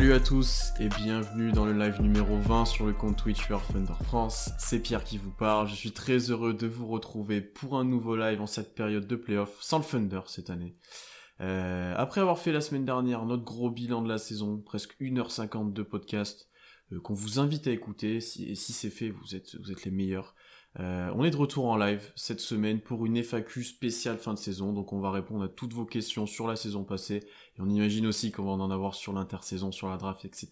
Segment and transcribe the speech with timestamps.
[0.00, 3.62] Salut à tous et bienvenue dans le live numéro 20 sur le compte Twitch Your
[3.66, 4.48] Thunder France.
[4.58, 5.68] C'est Pierre qui vous parle.
[5.68, 9.14] Je suis très heureux de vous retrouver pour un nouveau live en cette période de
[9.14, 10.74] playoff sans le Thunder cette année.
[11.42, 15.74] Euh, après avoir fait la semaine dernière notre gros bilan de la saison, presque 1h50
[15.74, 16.48] de podcast
[16.92, 18.16] euh, qu'on vous invite à écouter.
[18.16, 20.34] Et si c'est fait, vous êtes les meilleurs.
[20.78, 24.38] Euh, on est de retour en live cette semaine pour une FAQ spéciale fin de
[24.38, 27.24] saison, donc on va répondre à toutes vos questions sur la saison passée,
[27.56, 30.48] et on imagine aussi qu'on va en avoir sur l'intersaison, sur la draft, etc.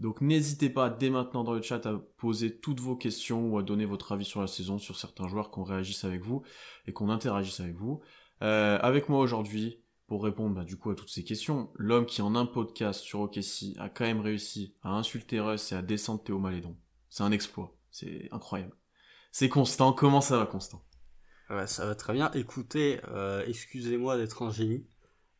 [0.00, 3.62] Donc n'hésitez pas dès maintenant dans le chat à poser toutes vos questions ou à
[3.62, 6.42] donner votre avis sur la saison, sur certains joueurs, qu'on réagisse avec vous
[6.86, 8.00] et qu'on interagisse avec vous.
[8.42, 12.22] Euh, avec moi aujourd'hui, pour répondre bah, du coup à toutes ces questions, l'homme qui
[12.22, 16.22] en un podcast sur OKC a quand même réussi à insulter Russ et à descendre
[16.22, 16.76] Théo Malédon.
[17.08, 18.74] C'est un exploit, c'est incroyable.
[19.36, 19.92] C'est Constant.
[19.92, 20.80] Comment ça va, Constant?
[21.50, 22.30] Ouais, ça va très bien.
[22.34, 24.86] Écoutez, euh, excusez-moi d'être un génie.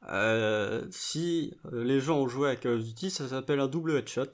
[0.09, 3.97] Euh, si euh, les gens ont joué à Call of Duty, ça s'appelle un double
[3.97, 4.33] headshot.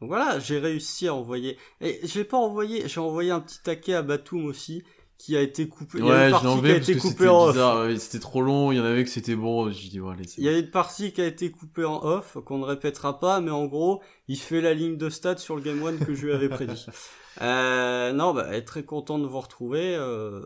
[0.00, 1.58] Donc voilà, j'ai réussi à envoyer.
[1.80, 4.84] Et j'ai pas envoyé, j'ai envoyé un petit taquet à Batum aussi,
[5.18, 6.00] qui a été coupé.
[6.00, 7.98] Ouais, il y a une qui a été coupée en off.
[7.98, 9.70] C'était trop long, il y en avait que c'était bon.
[9.70, 12.58] Je dis, ouais, Il y a une partie qui a été coupée en off, qu'on
[12.58, 15.82] ne répétera pas, mais en gros, il fait la ligne de stade sur le Game
[15.82, 16.86] One que je lui avais prédit.
[17.42, 19.94] Euh, non, bah, être très content de vous retrouver.
[19.94, 20.40] Euh,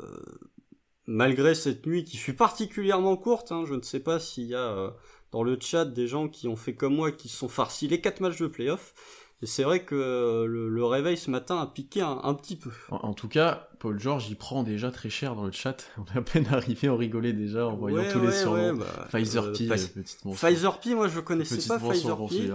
[1.07, 4.77] malgré cette nuit qui fut particulièrement courte, hein, je ne sais pas s'il y a
[4.77, 4.91] euh,
[5.33, 8.01] dans le chat des gens qui ont fait comme moi, qui se sont farcis les
[8.01, 8.95] quatre matchs de playoff.
[9.43, 12.71] Et c'est vrai que euh, le, réveil ce matin a piqué un, petit peu.
[12.91, 15.89] En, tout cas, Paul George, il prend déjà très cher dans le chat.
[15.99, 18.75] On est à peine arrivé, on rigolait déjà en voyant tous les surnoms.
[18.75, 22.51] Bah, Pfizer P, petite Pfizer P, moi je connaissais pas Pfizer P.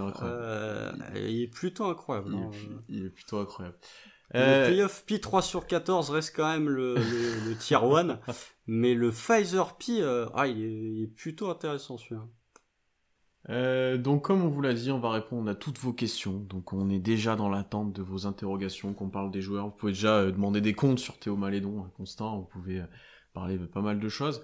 [1.16, 2.30] il est plutôt incroyable.
[2.32, 2.82] Il, est, hein.
[2.88, 3.76] il est plutôt incroyable.
[4.34, 8.18] Le euh, playoff P 3 sur 14 reste quand même le, le, tier 1,
[8.66, 12.26] mais le Pfizer P, euh, ah, il, est, plutôt intéressant celui-là.
[13.48, 16.38] Euh, donc comme on vous l'a dit, on va répondre à toutes vos questions.
[16.38, 19.66] Donc on est déjà dans l'attente de vos interrogations, qu'on parle des joueurs.
[19.66, 22.38] Vous pouvez déjà demander des comptes sur Théo Malédon, hein, Constant.
[22.38, 22.82] Vous pouvez
[23.32, 24.42] parler de pas mal de choses.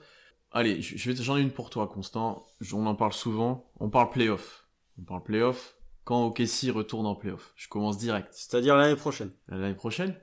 [0.53, 2.47] Allez, j'en ai une pour toi, Constant.
[2.73, 3.71] On en parle souvent.
[3.81, 4.67] On parle playoff.
[4.99, 8.29] On parle playoff quand OKC retourne en playoff Je commence direct.
[8.33, 9.31] C'est-à-dire l'année prochaine.
[9.49, 10.15] L'année prochaine?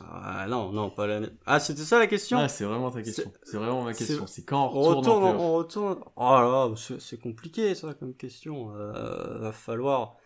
[0.00, 1.28] Ah, non, non, pas l'année.
[1.46, 2.38] Ah, c'était ça la question?
[2.38, 3.32] Ah, c'est vraiment ta question.
[3.44, 4.26] C'est vraiment ma question.
[4.26, 5.98] C'est quand on retourne, en On retourne.
[6.16, 8.74] Oh là, c'est compliqué ça comme question.
[8.74, 10.16] Euh, va falloir,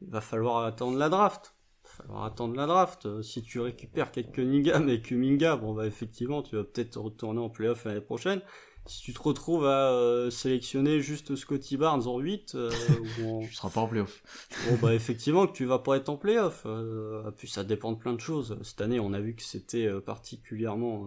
[0.00, 1.54] va falloir attendre la draft.
[1.84, 3.22] Va falloir attendre la draft.
[3.22, 7.50] Si tu récupères quelques Nigam et Kuminga, bon bah effectivement, tu vas peut-être retourner en
[7.50, 8.40] playoff l'année prochaine
[8.86, 12.70] si tu te retrouves à euh, sélectionner juste Scotty Barnes en 8, euh,
[13.24, 14.22] ou tu seras pas en playoff.
[14.68, 16.62] bon bah effectivement que tu vas pas être en playoff.
[16.66, 18.58] Euh, puis ça dépend de plein de choses.
[18.62, 21.06] Cette année, on a vu que c'était euh, particulièrement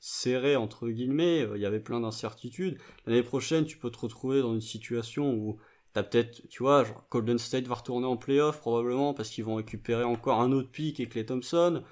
[0.00, 1.46] serré entre guillemets.
[1.54, 2.78] Il y avait plein d'incertitudes.
[3.06, 5.58] L'année prochaine, tu peux te retrouver dans une situation où
[5.94, 9.54] t'as peut-être, tu vois, genre Golden State va retourner en playoff probablement parce qu'ils vont
[9.54, 11.82] récupérer encore un autre pic et Clay Thompson.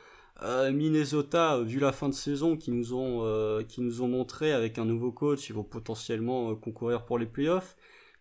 [0.43, 4.09] Euh, Minnesota, euh, vu la fin de saison qui nous ont euh, qui nous ont
[4.09, 7.77] montré avec un nouveau coach, ils vont potentiellement concourir pour les playoffs.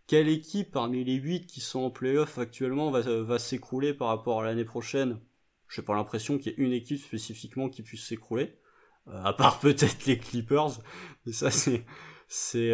[0.08, 4.42] Quelle équipe parmi les 8 qui sont en playoffs actuellement va, va s'écrouler par rapport
[4.42, 5.20] à l'année prochaine?
[5.70, 8.60] J'ai pas l'impression qu'il y ait une équipe spécifiquement qui puisse s'écrouler,
[9.08, 10.80] à part peut-être les Clippers,
[11.26, 11.86] mais ça c'est
[12.28, 12.74] c'est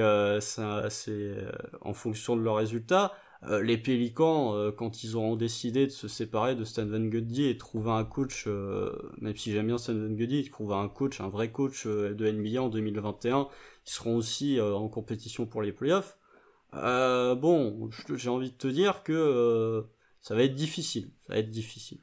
[1.82, 3.14] en fonction de leurs résultats.
[3.44, 7.46] Euh, les Pélicans, euh, quand ils ont décidé de se séparer de Stan Van Gundy
[7.46, 11.22] et trouver un coach, euh, même si j'aime bien Stan Van Gundy, trouver un coach,
[11.22, 13.48] un vrai coach de NBA en 2021,
[13.88, 16.18] ils seront aussi en compétition pour les playoffs.
[16.74, 19.86] bon, j'ai envie de te dire que
[20.22, 22.00] ça va être difficile, ça va être difficile.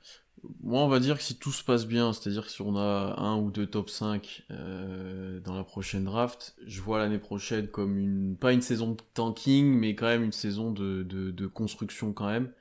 [0.63, 3.37] Moi, on va dire que si tout se passe bien, c'est-à-dire si on a un
[3.37, 8.37] ou deux top 5 euh, dans la prochaine draft, je vois l'année prochaine comme une,
[8.37, 12.53] pas une saison de tanking, mais quand même une saison de, de, construction quand même,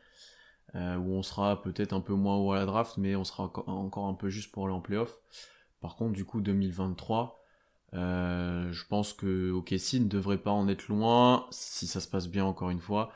[0.75, 3.51] euh, où on sera peut-être un peu moins haut à la draft, mais on sera
[3.67, 5.17] encore un peu juste pour aller en playoff.
[5.81, 7.43] Par contre, du coup, 2023,
[7.93, 12.27] euh, je pense que OKC ne devrait pas en être loin, si ça se passe
[12.27, 13.11] bien encore une fois,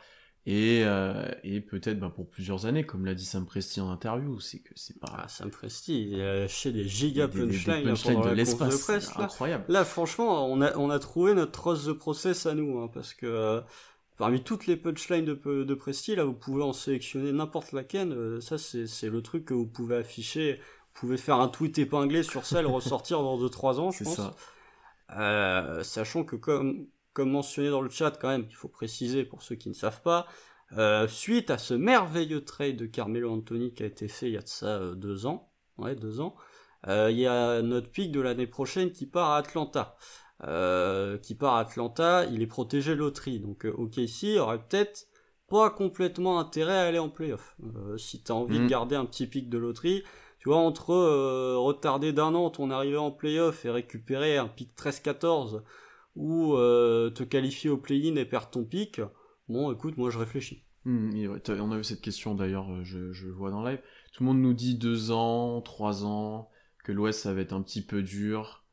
[0.48, 4.40] et, euh, et peut-être bah, pour plusieurs années, comme l'a dit Sam Presti en interview,
[4.40, 5.14] c'est que c'est pas.
[5.16, 8.94] Ah, Sam Presti, il a lâché des giga punchlines de l'espace, de.
[8.94, 9.26] Là.
[9.26, 9.66] Incroyable.
[9.68, 13.14] Là, franchement, on a, on a trouvé notre trosse de process à nous, hein, parce
[13.14, 13.62] que euh,
[14.18, 18.12] parmi toutes les punchlines de, de Presti, là, vous pouvez en sélectionner n'importe laquelle.
[18.12, 20.56] Euh, ça, c'est le truc que vous pouvez afficher.
[20.56, 24.16] Vous pouvez faire un tweet épinglé sur ça le ressortir dans 2-3 ans, je pense.
[24.16, 24.36] Ça.
[25.18, 29.42] Euh, sachant que comme comme mentionné dans le chat quand même, il faut préciser pour
[29.42, 30.28] ceux qui ne savent pas,
[30.78, 34.38] euh, suite à ce merveilleux trade de Carmelo Anthony qui a été fait il y
[34.38, 36.36] a de ça euh, deux ans, ouais deux ans,
[36.88, 39.96] euh, il y a notre pic de l'année prochaine qui part à Atlanta.
[41.22, 45.08] qui part à Atlanta, il est protégé loterie, donc OKC aurait peut-être
[45.48, 47.58] pas complètement intérêt à aller en playoff.
[47.98, 48.68] Si tu as envie de Mm.
[48.68, 50.04] garder un petit pic de loterie,
[50.42, 54.74] tu vois, entre euh, retarder d'un an ton arrivée en playoff et récupérer un pic
[54.76, 55.62] 13-14
[56.16, 59.02] ou euh, te qualifier au play-in et perdre ton pic,
[59.48, 60.64] bon, écoute, moi je réfléchis.
[60.86, 63.82] Hmm, ouais, on a eu cette question d'ailleurs, euh, je, vois dans le live.
[64.14, 66.50] Tout le monde nous dit deux ans, trois ans,
[66.84, 68.64] que l'Ouest ça va être un petit peu dur,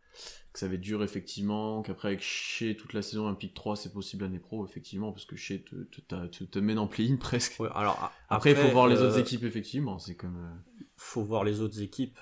[0.53, 3.77] que ça va être dur effectivement, qu'après avec Shea toute la saison, un pic 3
[3.77, 7.17] c'est possible l'année pro, effectivement, parce que Shea te, te, te, te mène en play-in
[7.21, 7.61] presque.
[7.61, 10.63] Ouais, alors, Après, il faut voir les euh, autres équipes, effectivement, c'est comme...
[10.97, 12.19] faut voir les autres équipes,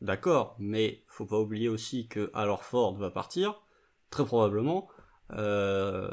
[0.00, 3.60] d'accord, mais faut pas oublier aussi que alors Ford va partir,
[4.10, 4.88] très probablement,
[5.32, 6.08] euh,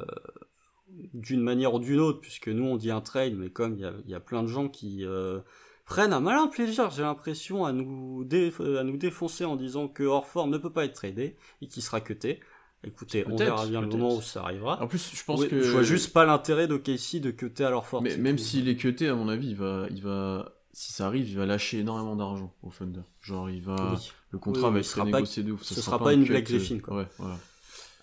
[1.13, 3.85] d'une manière ou d'une autre, puisque nous on dit un trade, mais comme il y
[3.85, 5.39] a, il y a plein de gens qui euh,
[5.85, 10.03] prennent un malin plaisir, j'ai l'impression, à nous, dé- à nous défoncer en disant que
[10.03, 12.39] Orford ne peut pas être tradé et qu'il sera cuté.
[12.83, 14.79] Écoutez, on verra bien le moment où ça arrivera.
[14.81, 15.59] En plus, je pense Oui, que...
[15.59, 18.03] Je vois juste pas l'intérêt de Casey de cuter à Orford.
[18.03, 20.51] Mais même s'il est cuté, à mon avis, il va, il va...
[20.71, 23.01] Si ça arrive, il va lâcher énormément d'argent au Thunder.
[23.21, 23.93] Genre, il va...
[23.93, 24.11] Oui.
[24.29, 25.63] Le contrat Oui, va être sera négocié de ouf.
[25.63, 26.97] ce ça sera pas une un cut, Blake euh, Griffin, quoi.
[26.97, 27.37] Ouais, voilà.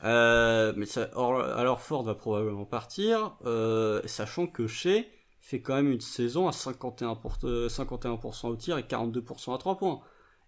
[0.04, 5.08] Euh, mais ça, or- alors Ford va probablement partir, euh, sachant que chez
[5.40, 9.58] fait quand même une saison à 51%, pour- euh, 51% au tir et 42% à
[9.58, 10.00] 3 points.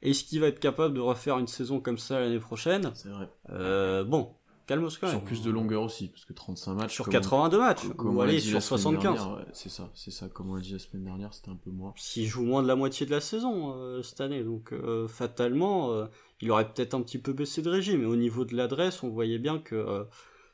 [0.02, 2.90] Est-ce qu'il va être capable de refaire une saison comme ça l'année prochaine?
[2.94, 3.28] C'est vrai.
[3.50, 4.34] euh, Bon,
[4.66, 5.16] calme-toi quand même.
[5.16, 6.94] Sur plus de longueur aussi, parce que 35 matchs.
[6.94, 9.02] Sur comme 82 matchs, on- ou dit sur la semaine 75.
[9.02, 10.28] dernière, ouais, c'est ça, c'est ça.
[10.28, 11.92] Comme on l'a dit la semaine dernière, c'était un peu moins.
[11.96, 15.92] S'il joue moins de la moitié de la saison euh, cette année, donc euh, fatalement,
[15.92, 16.06] euh,
[16.40, 18.00] il aurait peut-être un petit peu baissé de régime.
[18.00, 20.06] Mais au niveau de l'adresse, on voyait bien que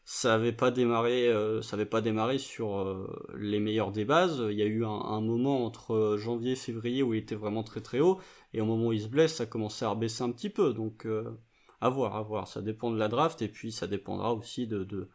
[0.04, 3.06] ça avait pas démarré, euh, ça avait pas démarré sur euh,
[3.38, 4.42] les meilleurs des bases.
[4.50, 7.62] Il y a eu un, un moment entre janvier et février où il était vraiment
[7.62, 8.18] très très haut,
[8.52, 10.72] et au moment où il se blesse, ça commençait à rebaisser un petit peu.
[10.72, 11.30] Donc euh,
[11.80, 12.48] à voir, à voir.
[12.48, 15.08] Ça dépend de la draft et puis ça dépendra aussi de de,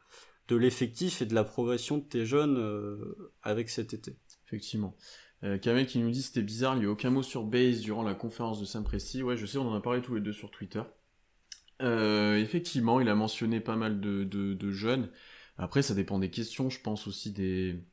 [0.47, 4.17] de l'effectif et de la progression de tes jeunes euh, avec cet été.
[4.47, 4.95] Effectivement.
[5.43, 8.15] Euh, qui nous dit c'était bizarre, il n'y a aucun mot sur Base durant la
[8.15, 9.21] conférence de Presti.
[9.21, 10.81] Ouais, je sais, on en a parlé tous les deux sur Twitter.
[11.81, 15.09] Euh, effectivement, il a mentionné pas mal de, de, de jeunes.
[15.57, 17.83] Après, ça dépend des questions, je pense aussi des,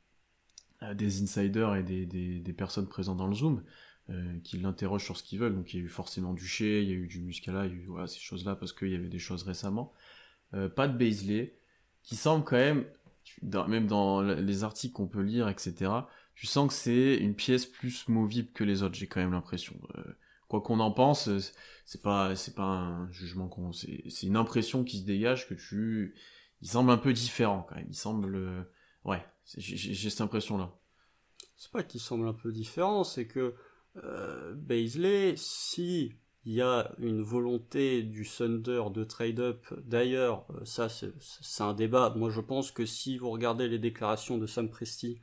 [0.82, 3.62] euh, des insiders et des, des, des personnes présentes dans le Zoom
[4.12, 5.54] euh, qui l'interrogent sur ce qu'ils veulent.
[5.54, 7.72] Donc il y a eu forcément du Shea, il y a eu du Muscala, il
[7.72, 9.92] y a eu ces choses-là parce qu'il y avait des choses récemment.
[10.54, 11.56] Euh, pas de Baisley,
[12.02, 12.84] qui semble quand même,
[13.42, 15.90] même dans les articles qu'on peut lire, etc.,
[16.34, 19.76] tu sens que c'est une pièce plus movible que les autres, j'ai quand même l'impression.
[19.96, 20.02] Euh,
[20.48, 21.30] quoi qu'on en pense,
[21.86, 26.14] c'est pas, pas un jugement c'est, une impression qui se dégage que tu,
[26.60, 27.86] il semble un peu différent quand même.
[27.88, 28.66] Il semble,
[29.04, 29.24] ouais,
[29.56, 30.70] j'ai, j'ai- cette impression-là.
[31.56, 33.54] c'est pas qu'il semble un peu différent, c'est que
[33.96, 36.12] euh, Baisley, si
[36.44, 42.12] il y a une volonté du Thunder de trade-up, d'ailleurs, euh, ça c'est un débat.
[42.16, 45.20] Moi je pense que si vous regardez les déclarations de Sam Presti,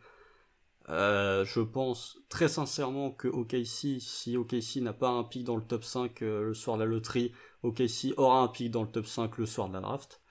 [0.89, 5.61] euh, je pense très sincèrement que OKC, si OKC n'a pas un pic dans le
[5.63, 7.31] top 5 euh, le soir de la loterie,
[7.63, 10.21] OKC aura un pic dans le top 5 le soir de la draft.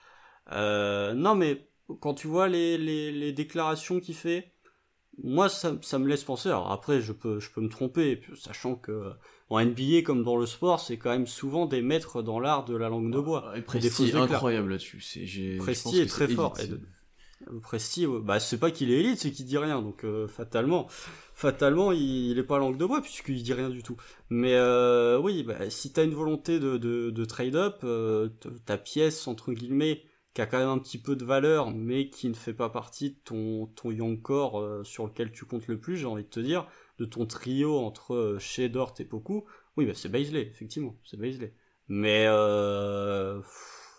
[0.53, 1.69] Euh, non mais
[2.01, 4.53] quand tu vois les déclarations qu'il fait,
[5.23, 6.49] moi ça, ça me laisse penser.
[6.49, 9.13] Alors après je peux je peux me tromper, sachant que
[9.51, 12.77] en NBA comme dans le sport, c'est quand même souvent des maîtres dans l'art de
[12.77, 13.53] la langue de bois.
[13.55, 15.59] Et des Presti est incroyable là-dessus.
[15.59, 16.55] Presti est très fort.
[16.59, 16.75] élite.
[16.75, 19.81] Et Presti, bah c'est pas qu'il est élite, c'est qu'il dit rien.
[19.81, 20.87] Donc euh, fatalement,
[21.35, 23.97] fatalement, il, il est pas langue de bois puisqu'il dit rien du tout.
[24.29, 28.29] Mais euh, oui, bah, si t'as une volonté de, de, de trade-up, euh,
[28.67, 30.03] ta pièce entre guillemets
[30.35, 33.11] qui a quand même un petit peu de valeur, mais qui ne fait pas partie
[33.11, 36.29] de ton ton young core euh, sur lequel tu comptes le plus, j'ai envie de
[36.29, 36.67] te dire,
[36.99, 38.39] de ton trio entre euh,
[38.99, 39.45] et Poku.
[39.77, 41.55] Oui, bah c'est Baisley, effectivement, c'est Baisley.
[41.89, 43.41] Mais euh,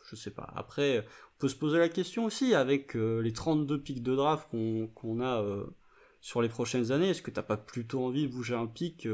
[0.09, 0.51] je sais pas.
[0.55, 4.47] Après, on peut se poser la question aussi avec euh, les 32 pics de draft
[4.93, 5.65] qu'on a euh,
[6.21, 7.09] sur les prochaines années.
[7.09, 9.07] Est-ce que t'as pas plutôt envie de bouger un pic,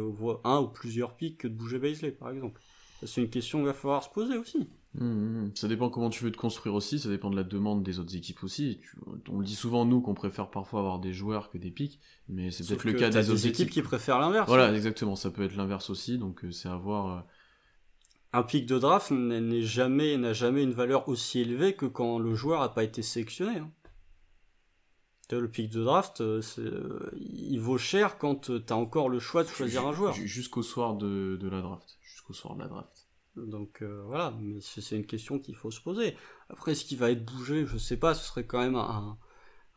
[0.44, 2.62] un ou plusieurs pics, que de bouger Baisley, par exemple?
[3.06, 4.70] C'est une question qu'il va falloir se poser aussi.
[5.00, 5.08] Hum,
[5.46, 5.52] hum.
[5.56, 8.16] Ça dépend comment tu veux te construire aussi, ça dépend de la demande des autres
[8.16, 8.80] équipes aussi.
[8.82, 8.98] Tu-
[9.30, 12.00] on le dit souvent, nous, qu'on préfère parfois avoir des joueurs que des pics,
[12.30, 13.70] mais c'est peut-être le cas des autres équipes équipes.
[13.74, 14.48] qui préfèrent l'inverse.
[14.48, 17.18] Voilà, exactement, ça peut être l'inverse aussi, donc euh, c'est à voir.
[17.18, 17.22] euh,
[18.34, 22.34] Un pic de draft n'est jamais n'a jamais une valeur aussi élevée que quand le
[22.36, 23.58] joueur a pas été sélectionné.
[23.60, 23.72] hein.
[25.32, 29.44] Le pic de draft, euh, euh, il vaut cher quand tu as encore le choix
[29.44, 30.14] de choisir un joueur.
[30.14, 31.98] ju- Jusqu'au soir de, de la draft.
[32.04, 32.95] Jusqu'au soir de la draft.
[33.36, 36.16] Donc euh, voilà, mais c'est une question qu'il faut se poser.
[36.50, 39.18] Après, ce qui va être bougé, je sais pas, ce serait quand même un,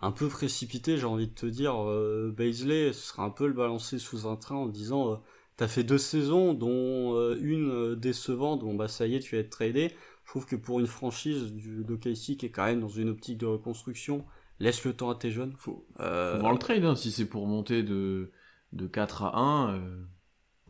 [0.00, 1.74] un peu précipité, j'ai envie de te dire.
[1.88, 5.16] Euh, Baisley, ce serait un peu le balancer sous un train en disant euh,
[5.56, 9.34] T'as fait deux saisons, dont euh, une euh, décevante, bon bah ça y est, tu
[9.34, 9.90] vas être tradé.
[10.24, 13.38] Je trouve que pour une franchise du d'OKC qui est quand même dans une optique
[13.38, 14.24] de reconstruction
[14.60, 15.54] laisse le temps à tes jeunes.
[15.56, 18.30] Faut, faut voir le trade, hein, si c'est pour monter de,
[18.72, 19.80] de 4 à 1.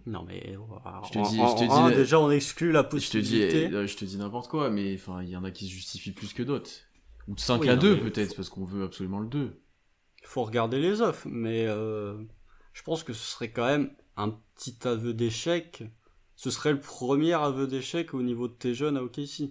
[0.09, 0.13] Euh.
[0.13, 0.57] Non mais
[1.05, 3.65] je te dis, je te dis déjà on exclut la possibilité.
[3.65, 5.67] Je te dis, je te dis n'importe quoi, mais enfin il y en a qui
[5.67, 6.71] se justifient plus que d'autres.
[7.29, 9.61] Ou de 5 à 2 peut-être, parce qu'on veut absolument le 2.
[10.21, 14.77] Il faut regarder les offres, mais je pense que ce serait quand même un petit
[14.87, 15.85] aveu d'échec.
[16.37, 19.51] Ce serait le premier aveu d'échec au niveau de tes jeunes à OKC.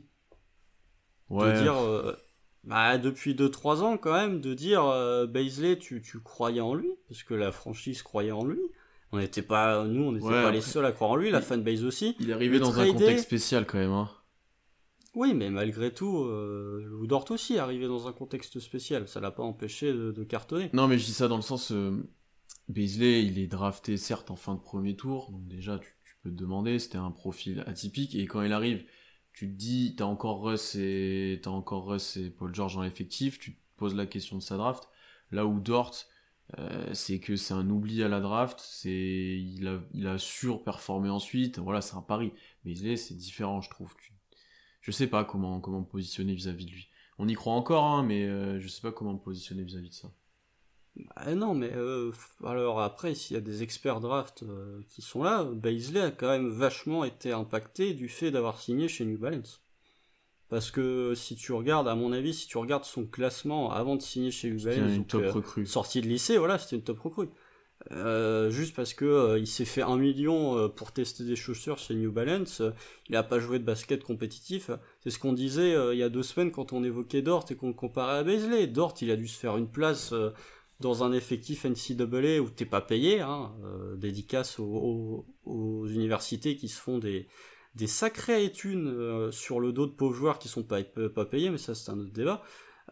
[1.30, 1.54] Ouais.
[1.54, 2.16] De dire, euh,
[2.64, 5.28] bah, depuis 2-3 ans quand même, de dire, euh,
[5.80, 8.62] tu, tu croyais en lui, parce que la franchise croyait en lui.
[9.12, 11.86] On n'était pas, nous, on n'était pas les seuls à croire en lui, la fanbase
[11.86, 12.16] aussi.
[12.20, 14.10] Il est arrivé dans un contexte spécial quand même, hein.
[15.16, 19.08] Oui, mais malgré tout, euh, Woodort aussi est arrivé dans un contexte spécial.
[19.08, 20.70] Ça l'a pas empêché de, cartonner.
[20.74, 22.08] Non, mais je dis ça dans le sens, euh,
[22.70, 26.36] Beasley, il est drafté certes en fin de premier tour, donc déjà tu, peux te
[26.36, 28.84] demander, c'était un profil atypique, et quand il arrive,
[29.34, 33.40] tu te dis, t'as encore Russ et t'as encore Russ et Paul George dans l'effectif,
[33.40, 34.88] tu te poses la question de sa draft.
[35.32, 35.96] Là où Dort,
[36.60, 41.10] euh, c'est que c'est un oubli à la draft, c'est il a, il a surperformé
[41.10, 42.32] ensuite, voilà, c'est un pari.
[42.64, 43.94] Beasley, c'est différent, je trouve.
[44.82, 46.90] Je sais pas comment comment me positionner vis-à-vis de lui.
[47.20, 49.94] On y croit encore, hein, mais euh, je sais pas comment me positionner vis-à-vis de
[49.94, 50.12] ça.
[50.96, 52.12] Bah, non, mais euh,
[52.44, 56.30] alors après, s'il y a des experts draft euh, qui sont là, Baisley a quand
[56.30, 59.62] même vachement été impacté du fait d'avoir signé chez New Balance.
[60.50, 64.02] Parce que si tu regardes, à mon avis, si tu regardes son classement avant de
[64.02, 65.66] signer chez New Balance, une top recrue.
[65.66, 67.30] sortie de lycée, voilà, c'était une top recrue.
[67.92, 72.12] Euh, juste parce que il s'est fait un million pour tester des chaussures chez New
[72.12, 72.62] Balance,
[73.08, 74.72] il a pas joué de basket compétitif.
[75.02, 77.68] C'est ce qu'on disait il y a deux semaines quand on évoquait Dort et qu'on
[77.68, 78.68] le comparait à Baisley.
[78.68, 80.14] Dort, il a dû se faire une place
[80.80, 85.26] dans un effectif NCAA où t'es pas payé, hein, euh, dédicace aux,
[85.88, 87.28] universités qui se font des,
[87.78, 91.50] des sacrées études euh, sur le dos de pauvres joueurs qui sont pas, pas payés,
[91.50, 92.44] mais ça c'est un autre débat.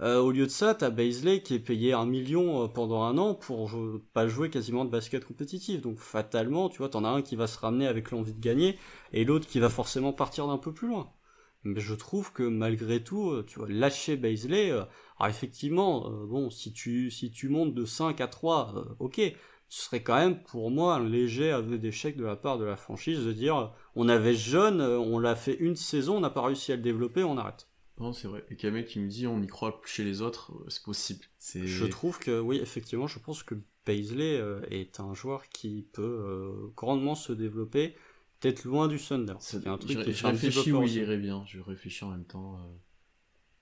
[0.01, 3.33] Euh, au lieu de ça, t'as Baisley qui est payé un million pendant un an
[3.33, 3.71] pour
[4.13, 5.81] pas jouer quasiment de basket compétitif.
[5.81, 8.77] Donc fatalement, tu vois, t'en as un qui va se ramener avec l'envie de gagner
[9.13, 11.11] et l'autre qui va forcément partir d'un peu plus loin.
[11.63, 14.71] Mais je trouve que malgré tout, tu vois, lâcher Baisley,
[15.17, 19.21] alors effectivement, euh, bon, si tu, si tu montes de 5 à 3, euh, ok,
[19.67, 22.75] ce serait quand même pour moi un léger aveu d'échec de la part de la
[22.75, 26.43] franchise de dire on avait jeune, euh, on l'a fait une saison, on n'a pas
[26.43, 27.67] réussi à le développer, on arrête.
[27.99, 28.45] Non, c'est vrai.
[28.49, 31.25] Et Kamel qui me dit on y croit chez les autres, c'est possible.
[31.39, 33.55] Je trouve que oui, effectivement, je pense que
[33.85, 37.95] Paisley est un joueur qui peut grandement se développer,
[38.39, 39.35] peut-être loin du Thunder.
[39.39, 41.43] C'est un truc je, qui je réfléchis où il irait bien.
[41.47, 42.59] Je réfléchis en même temps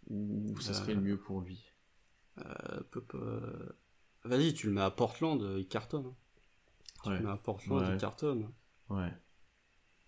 [0.09, 1.63] ou ça serait le mieux pour lui
[2.39, 2.81] euh,
[4.25, 6.05] Vas-y, tu le mets à Portland, euh, il cartonne.
[6.05, 6.15] Hein.
[7.03, 8.49] Tu le mets à Portland, il cartonne.
[8.89, 9.11] Ouais.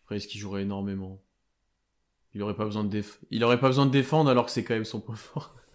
[0.03, 1.22] Après, est-ce qu'il jouerait énormément?
[2.34, 4.74] Il aurait pas besoin de il aurait pas besoin de défendre alors que c'est quand
[4.74, 5.55] même son point fort.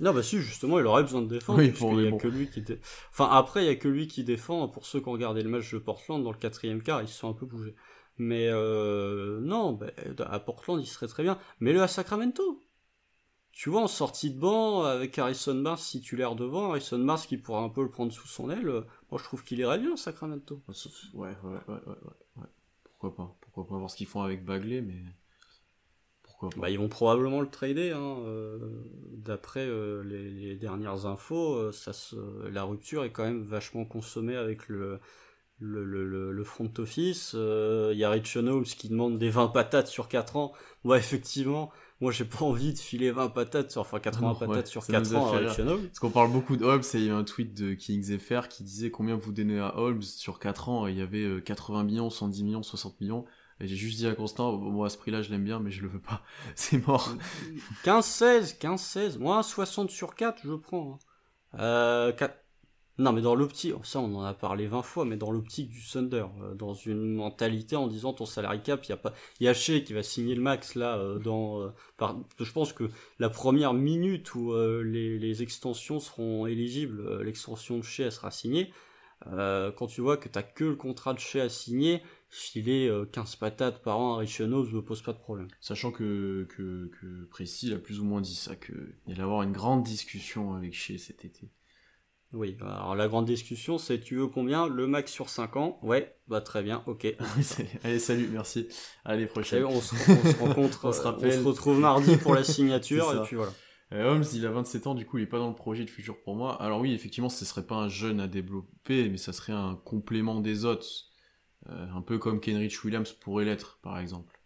[0.00, 2.50] Non bah si justement il aurait besoin de défendre oui, pour y a que lui
[2.50, 2.64] qui
[3.12, 5.48] enfin après il y a que lui qui défend pour ceux qui ont regardé le
[5.48, 7.76] match de Portland dans le quatrième quart ils se sont un peu bougés
[8.18, 9.86] mais euh, non bah,
[10.26, 12.60] à Portland il serait très bien mais le à Sacramento
[13.54, 17.60] tu vois, en sortie de banc, avec Harrison Mars titulaire devant, Harrison Mars qui pourra
[17.60, 18.80] un peu le prendre sous son aile, euh,
[19.12, 20.60] moi je trouve qu'il irait bien, Sacramento.
[21.14, 21.94] Ouais, ouais, ouais, ouais,
[22.36, 22.48] ouais.
[22.82, 25.04] Pourquoi pas Pourquoi pas voir ce qu'ils font avec Bagley, mais.
[26.24, 28.18] Pourquoi pas Bah, ils vont probablement le trader, hein.
[28.24, 28.58] Euh,
[29.12, 31.92] d'après euh, les, dernières infos, ça
[32.50, 34.98] la rupture est quand même vachement consommée avec le.
[35.60, 39.86] Le, le, le front office, il y a Rich Holmes qui demande des 20 patates
[39.86, 40.52] sur 4 ans.
[40.82, 41.70] Ouais, effectivement,
[42.04, 45.40] moi j'ai pas envie de filer 20 patates, enfin 80 patates sur 4 ans à
[45.40, 48.48] Parce qu'on parle beaucoup de Holmes et il y a un tweet de Kings FR
[48.48, 51.80] qui disait combien vous donnez à Holmes sur 4 ans et il y avait 80
[51.80, 53.24] euh, millions, 110 millions, 60 millions.
[53.60, 55.80] Et j'ai juste dit à Constant, moi à ce prix-là je l'aime bien mais je
[55.80, 56.22] le veux pas,
[56.54, 57.16] c'est mort.
[57.84, 60.98] 15-16, 15-16, moi 60 sur 4 je prends.
[61.54, 61.58] Hein.
[61.60, 62.36] Euh, 4...
[62.96, 65.82] Non, mais dans l'optique, ça on en a parlé 20 fois, mais dans l'optique du
[65.82, 69.12] Thunder, euh, dans une mentalité en disant ton salary cap, il y a pas,
[69.52, 71.70] Shea qui va signer le max là, euh, dans, euh,
[72.38, 78.30] je pense que la première minute où les, extensions seront éligibles, l'extension de Shea sera
[78.30, 78.72] signée.
[79.24, 83.82] quand tu vois que t'as que le contrat de Shea à signer, filer 15 patates
[83.82, 85.48] par an à Richenow ne pose pas de problème.
[85.60, 89.52] Sachant que, que, que Précis a plus ou moins dit ça, qu'il allait avoir une
[89.52, 91.48] grande discussion avec Shea cet été.
[92.34, 94.66] Oui, alors la grande discussion, c'est tu veux combien?
[94.66, 95.78] Le max sur 5 ans?
[95.82, 97.06] Ouais, bah très bien, ok.
[97.84, 98.66] Allez, salut, merci.
[99.04, 99.64] Allez, prochaine.
[99.64, 99.94] On se,
[100.40, 101.38] rencontre, on, se rappelle.
[101.38, 103.52] on se retrouve mardi pour la signature, et puis voilà.
[103.92, 105.90] Euh, Holmes, il a 27 ans, du coup, il est pas dans le projet de
[105.90, 106.60] futur pour moi.
[106.60, 110.40] Alors oui, effectivement, ce serait pas un jeune à développer, mais ça serait un complément
[110.40, 110.88] des autres.
[111.70, 114.38] Euh, un peu comme Kenrich Williams pourrait l'être, par exemple.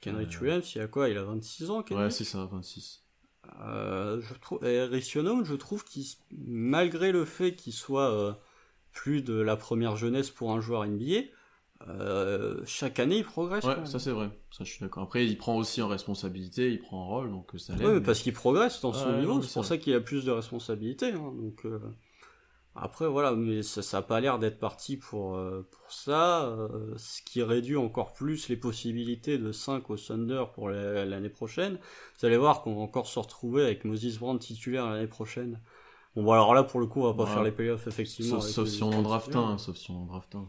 [0.00, 1.08] Kenrich euh, Williams, il a quoi?
[1.08, 2.04] Il a 26 ans, Kenrich?
[2.04, 3.02] Ouais, c'est ça, 26.
[3.44, 6.04] Je trouve, je trouve qu'il,
[6.46, 8.38] malgré le fait qu'il soit
[8.92, 11.22] plus de la première jeunesse pour un joueur NBA,
[11.88, 13.64] euh, chaque année il progresse.
[13.64, 15.02] Ouais, ça c'est vrai, ça je suis d'accord.
[15.02, 17.86] Après il prend aussi en responsabilité, il prend un rôle, donc ça l'aide.
[17.86, 21.12] Ouais, parce qu'il progresse dans son niveau, c'est pour ça qu'il a plus de responsabilités.
[21.12, 21.80] Hein, donc euh,
[22.74, 26.56] après voilà, mais ça, ça a pas l'air d'être parti pour euh, pour ça,
[26.96, 31.78] ce qui réduit encore plus les possibilités de 5 au Thunder pour l'année prochaine.
[32.18, 35.60] Vous allez voir qu'on va encore se retrouver avec Moses Brown titulaire l'année prochaine.
[36.14, 38.40] Bon, bon alors là pour le coup on va pas faire les playoffs effectivement.
[38.40, 40.48] Sauf, si on en draft un, sauf si on en draft un.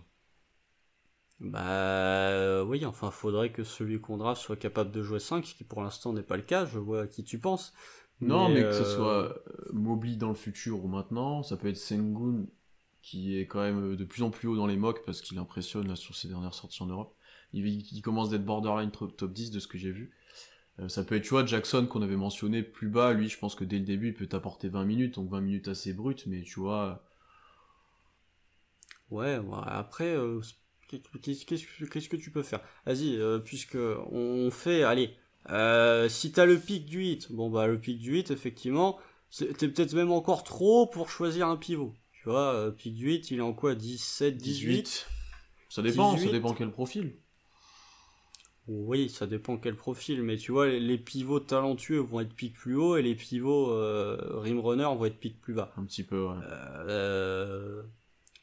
[1.40, 5.56] Bah euh, oui, enfin faudrait que celui qu'on draft soit capable de jouer 5, ce
[5.56, 7.74] qui pour l'instant n'est pas le cas, je vois à qui tu penses.
[8.28, 9.34] Non, mais, que ce euh, soit euh,
[9.72, 12.46] Mobley dans le futur ou maintenant, ça peut être Sengun
[13.02, 15.88] qui est quand même de plus en plus haut dans les mocks parce qu'il impressionne
[15.88, 17.16] là sur ses dernières sorties en Europe.
[17.52, 20.12] Il, commence d'être borderline top 10 de ce que j'ai vu.
[20.88, 23.64] ça peut être, tu vois, Jackson qu'on avait mentionné plus bas, lui je pense que
[23.64, 26.62] dès le début il peut t'apporter 20 minutes, donc 20 minutes assez brutes, mais tu
[26.62, 27.04] vois...
[29.12, 30.16] Ouais, après,
[31.22, 32.62] Qu'est-ce que tu peux faire?
[32.86, 33.78] Vas-y, euh, puisque
[34.12, 35.16] on fait, allez,
[35.50, 38.98] euh, si t'as le pic du 8, bon bah le pic du 8, effectivement,
[39.38, 41.94] t'es peut-être même encore trop pour choisir un pivot.
[42.14, 45.08] Tu vois, euh, pic du 8, il est en quoi 17, 18,
[45.70, 47.14] Ça dépend, ça dépend quel profil.
[48.68, 52.78] Oui, ça dépend quel profil, mais tu vois, les, pivots talentueux vont être pic plus
[52.78, 55.74] haut et les pivots euh, rim runner vont être pic plus bas.
[55.76, 56.36] Un petit peu, ouais.
[56.88, 57.84] Euh,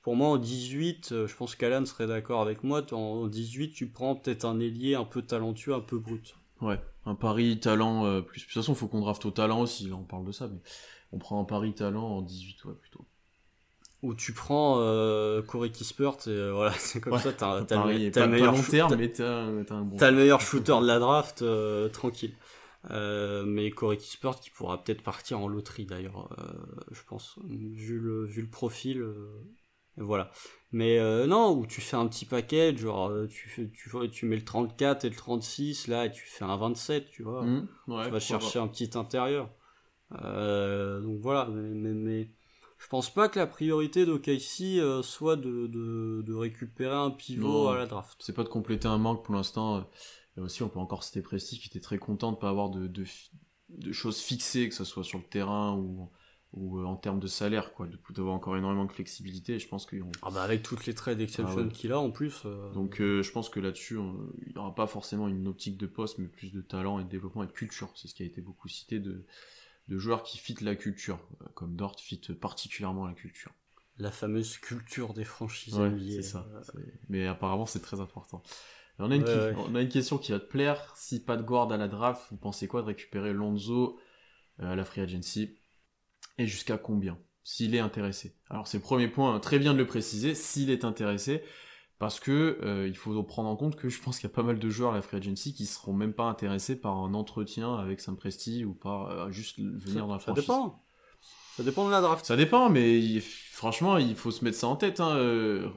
[0.03, 2.83] pour moi, en 18, euh, je pense qu'Alan serait d'accord avec moi.
[2.93, 6.37] En 18, tu prends peut-être un ailier un peu talentueux, un peu brut.
[6.61, 8.41] Ouais, un pari talent euh, plus.
[8.41, 9.89] De toute façon, il faut qu'on draft au talent aussi.
[9.89, 10.59] Là, on parle de ça, mais
[11.13, 13.07] on prend un pari talent en 18, ouais, plutôt.
[14.03, 18.55] Ou tu prends euh, Corey Kispert et voilà, c'est comme ça, t'as, le, meilleur
[20.11, 21.45] le meilleur shooter de la draft,
[21.93, 22.35] tranquille.
[22.91, 26.31] mais Corey Kispert qui pourra peut-être partir en loterie d'ailleurs,
[26.91, 29.05] je pense, vu le, vu le profil,
[30.01, 30.31] voilà.
[30.73, 34.37] Mais euh, non, où tu fais un petit paquet, genre euh, tu, tu, tu mets
[34.37, 37.43] le 34 et le 36 là et tu fais un 27, tu vois.
[37.43, 39.51] Mmh, tu vas chercher un petit intérieur.
[40.23, 42.31] Euh, donc voilà, mais, mais,
[42.79, 47.77] je pense pas que la priorité d'OKC soit de, de, de, récupérer un pivot à
[47.77, 48.17] la draft.
[48.21, 49.87] C'est pas de compléter un manque pour l'instant.
[50.37, 52.87] Et aussi, on peut encore citer Presti qui était très content de pas avoir de,
[52.87, 53.05] de,
[53.69, 56.11] de choses fixées, que ce soit sur le terrain ou
[56.53, 59.59] ou euh, en termes de salaire, quoi, d'avoir encore énormément de flexibilité.
[59.59, 62.43] Je pense qu'ils Ah bah avec toutes les traits d'exception ah qu'il a en plus.
[62.45, 63.99] Euh, Donc euh, je pense que là-dessus,
[64.47, 67.09] il n'y aura pas forcément une optique de poste, mais plus de talent et de
[67.09, 67.91] développement et de culture.
[67.95, 69.25] C'est ce qui a été beaucoup cité de,
[69.89, 71.21] de joueurs qui fitent la culture,
[71.55, 73.53] comme Dort fit particulièrement la culture.
[73.99, 76.49] La fameuse culture des franchises ouais, C'est ça.
[77.09, 78.43] Mais apparemment, c'est très important.
[78.99, 79.25] on, a une
[79.57, 80.95] on a une question qui va te plaire.
[80.97, 84.01] Si pas de guard à la draft, vous pensez quoi de récupérer Lonzo
[84.59, 85.60] à la free agency?
[86.41, 88.35] Et jusqu'à combien s'il est intéressé.
[88.49, 91.43] Alors c'est le premier point, très bien de le préciser, s'il est intéressé,
[91.99, 94.43] parce que euh, il faut prendre en compte que je pense qu'il y a pas
[94.43, 97.75] mal de joueurs à la Free Agency qui seront même pas intéressés par un entretien
[97.75, 100.47] avec Sam Presti ou par euh, juste venir dans la franchise.
[100.47, 100.83] Ça dépend.
[101.57, 102.25] Ça dépend de la draft.
[102.25, 105.01] Ça dépend, mais franchement, il faut se mettre ça en tête.
[105.01, 105.15] Hein.
[105.17, 105.69] Euh,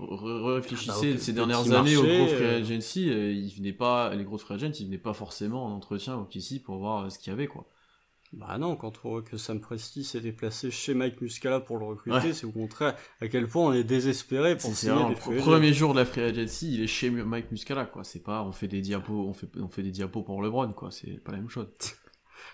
[0.56, 4.38] réfléchissez ah bah, ces dernières années aux gros Free Agency, il venait pas, les gros
[4.38, 7.34] Free Agents, ils venaient pas forcément en entretien au KC pour voir ce qu'il y
[7.34, 7.68] avait quoi.
[8.36, 11.86] Bah non, quand on voit que Sam Presti s'est déplacé chez Mike Muscala pour le
[11.86, 14.96] recruter, c'est au contraire à quel point on est désespéré pour signer
[15.30, 18.04] Le premier jour de la free agency, il est chez Mike Muscala, quoi.
[18.04, 20.90] C'est pas, on fait des diapos, on fait, on fait des diapos pour LeBron, quoi.
[20.90, 21.68] C'est pas la même chose.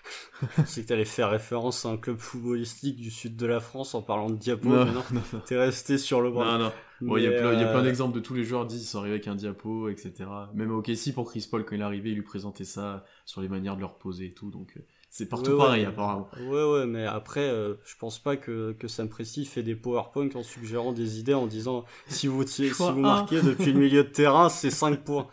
[0.66, 4.02] c'est que t'allais faire référence à un club footballistique du sud de la France en
[4.02, 5.40] parlant de diapos, non, non, non.
[5.46, 6.44] t'es resté sur LeBron.
[6.44, 6.72] Non, non.
[7.00, 8.82] Bon, il y, a plein, y a plein euh, d'exemples de tous les joueurs disent
[8.82, 10.28] ils sont arrivés avec un diapo, etc.
[10.52, 13.40] Même au KC pour Chris Paul quand il est arrivé, il lui présentait ça sur
[13.40, 14.78] les manières de leur poser et tout, donc.
[15.12, 16.28] C'est partout pareil, apparemment.
[16.48, 20.28] Ouais, ouais, mais après, euh, je pense pas que, que Sam Presti fait des PowerPoint
[20.36, 24.08] en suggérant des idées en disant si vous, si vous marquez depuis le milieu de
[24.08, 25.26] terrain, c'est 5 points.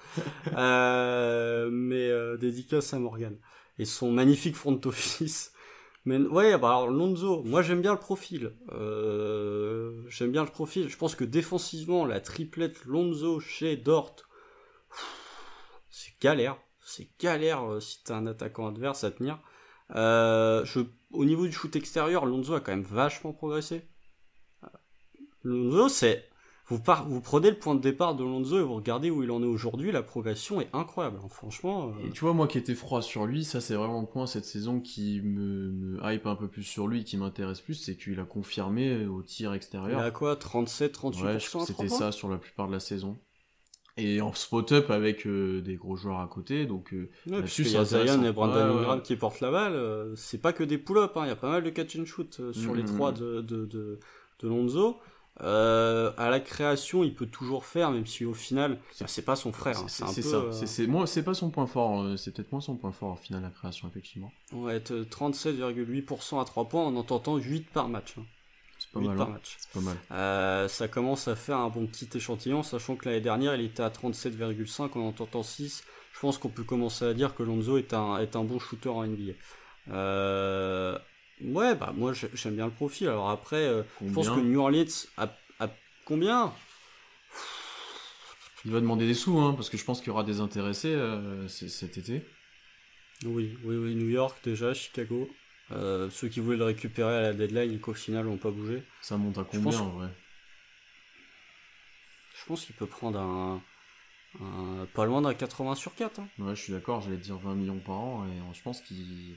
[0.56, 3.38] Euh, mais euh, dédicace à Morgan.
[3.78, 5.54] Et son magnifique front office.
[6.08, 8.54] Mais ouais, bah alors Lonzo, moi j'aime bien le profil.
[8.72, 10.88] Euh, j'aime bien le profil.
[10.88, 14.16] Je pense que défensivement, la triplette Lonzo chez Dort,
[15.90, 16.58] c'est galère.
[16.80, 19.38] C'est galère euh, si t'as un attaquant adverse à tenir.
[19.96, 23.88] Euh, je, au niveau du shoot extérieur, Lonzo a quand même vachement progressé.
[25.44, 26.28] Lonzo, c'est
[26.70, 29.42] vous, vous prenez le point de départ de Lonzo et vous regardez où il en
[29.42, 31.88] est aujourd'hui, la progression est incroyable, hein, franchement.
[31.88, 32.08] Euh.
[32.08, 34.44] Et tu vois, moi qui étais froid sur lui, ça c'est vraiment le point cette
[34.44, 38.26] saison qui me, hype un peu plus sur lui, qui m'intéresse plus, c'est qu'il a
[38.26, 40.02] confirmé au tir extérieur.
[40.02, 43.18] Il a quoi 37, 38% C'était ça sur la plupart de la saison.
[43.98, 46.66] Et en spot-up avec euh, des gros joueurs à côté.
[46.66, 49.04] Donc, euh, Ouais, puisqu'il y a c'est Zion et Brandon Ouais, Ingram ouais.
[49.04, 49.74] qui portent la balle.
[49.74, 52.06] euh, c'est pas que des pull-ups, hein, il y a pas mal de catch and
[52.06, 52.88] shoot euh, sur les Mhm.
[52.96, 54.00] trois de, de, de,
[54.42, 54.98] de Lonzo.
[55.42, 59.36] Euh, à la création, il peut toujours faire, même si au final, bah, c'est pas
[59.36, 59.78] son frère.
[59.78, 60.88] hein, C'est ça.
[60.88, 62.18] moi, c'est pas son point fort.
[62.18, 64.32] C'est peut-être moins son point fort au final, la création, effectivement.
[64.52, 68.16] Ouais, t- 37,8% à 3 points en en tentant 8 par match.
[68.18, 68.24] hein.
[68.98, 69.18] C'est pas 8 mal.
[69.18, 69.32] par hein.
[69.32, 69.56] match.
[69.60, 69.98] C'est pas mal.
[70.12, 73.84] Euh, ça commence à faire un bon petit échantillon, sachant que l'année dernière, il était
[73.84, 75.84] à 37,5 en en tentant 6.
[76.14, 78.90] Je pense qu'on peut commencer à dire que Lonzo est un, est un bon shooter
[78.90, 79.34] en NBA.
[79.90, 80.98] Euh,
[81.42, 83.08] ouais, bah moi j'ai- j'aime bien le profil.
[83.08, 84.86] Alors après, euh, je pense que New Orleans
[85.18, 85.30] a,
[85.60, 85.70] a
[86.06, 86.54] combien?
[88.66, 90.98] Il va demander des sous, hein, parce que je pense qu'il y aura des intéressés
[91.48, 92.24] cet été.
[93.26, 95.30] Oui, oui, oui, New York déjà, Chicago.
[95.72, 98.84] Euh, ceux qui voulaient le récupérer à la deadline et qu'au final n'ont pas bougé.
[99.02, 100.10] Ça monte à Je combien pense- en vrai?
[102.40, 103.62] Je pense qu'il peut prendre un,
[104.40, 106.20] un- pas loin d'un 80 sur 4.
[106.20, 106.28] hein.
[106.40, 109.36] Ouais, je suis d'accord, j'allais dire 20 millions par an, et je pense qu'il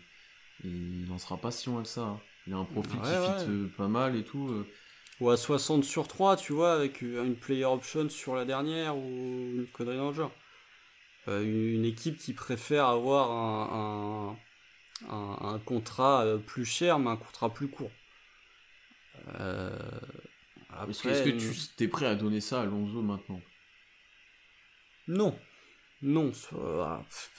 [0.63, 2.03] il n'en sera pas si loin que ça.
[2.03, 2.21] hein.
[2.47, 3.45] Il a un profil Ouais, qui ouais.
[3.45, 4.49] fit euh, pas mal et tout.
[4.49, 4.67] euh.
[5.21, 9.53] Ou à 60 sur 3, tu vois, avec une player option sur la dernière ou
[9.55, 10.33] une connerie dans le genre.
[11.29, 14.37] Une équipe qui préfère avoir un, un,
[15.09, 17.91] un- un contrat euh, plus cher, mais un contrat plus court.
[19.39, 19.71] Euh,
[20.89, 23.41] Est-ce que, que tu es prêt à donner ça à Lonzo maintenant?
[25.09, 25.37] Non.
[26.03, 26.33] Non.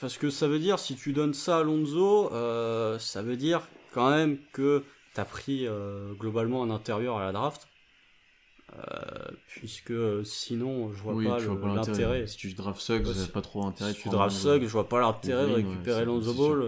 [0.00, 3.62] Parce que ça veut dire, si tu donnes ça à Lonzo, euh, ça veut dire
[3.92, 7.68] quand même que t'as pris euh, globalement un intérieur à la draft.
[8.74, 12.26] Euh, puisque euh, sinon, je vois Oui, pas tu l'intérêt.
[12.26, 14.30] Si tu drafts Suggs, euh, pas trop intérêt Si tu Lonzo.
[14.30, 16.32] Suggs, je vois pas l'intérêt de ouais, récupérer Lonzo.
[16.32, 16.62] Ball.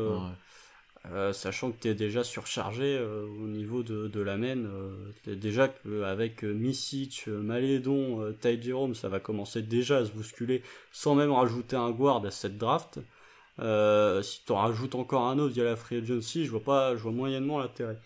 [1.12, 4.64] Euh, sachant que tu es déjà surchargé euh, au niveau de, de la main.
[4.64, 10.62] euh, déjà qu'avec Misic, Malédon, Ty Jerome, ça va commencer déjà à se bousculer
[10.92, 13.00] sans même rajouter un guard à cette draft.
[13.58, 17.02] Si tu en rajoutes encore un autre via la free agency, je vois pas, je
[17.02, 17.98] vois moyennement l'intérêt.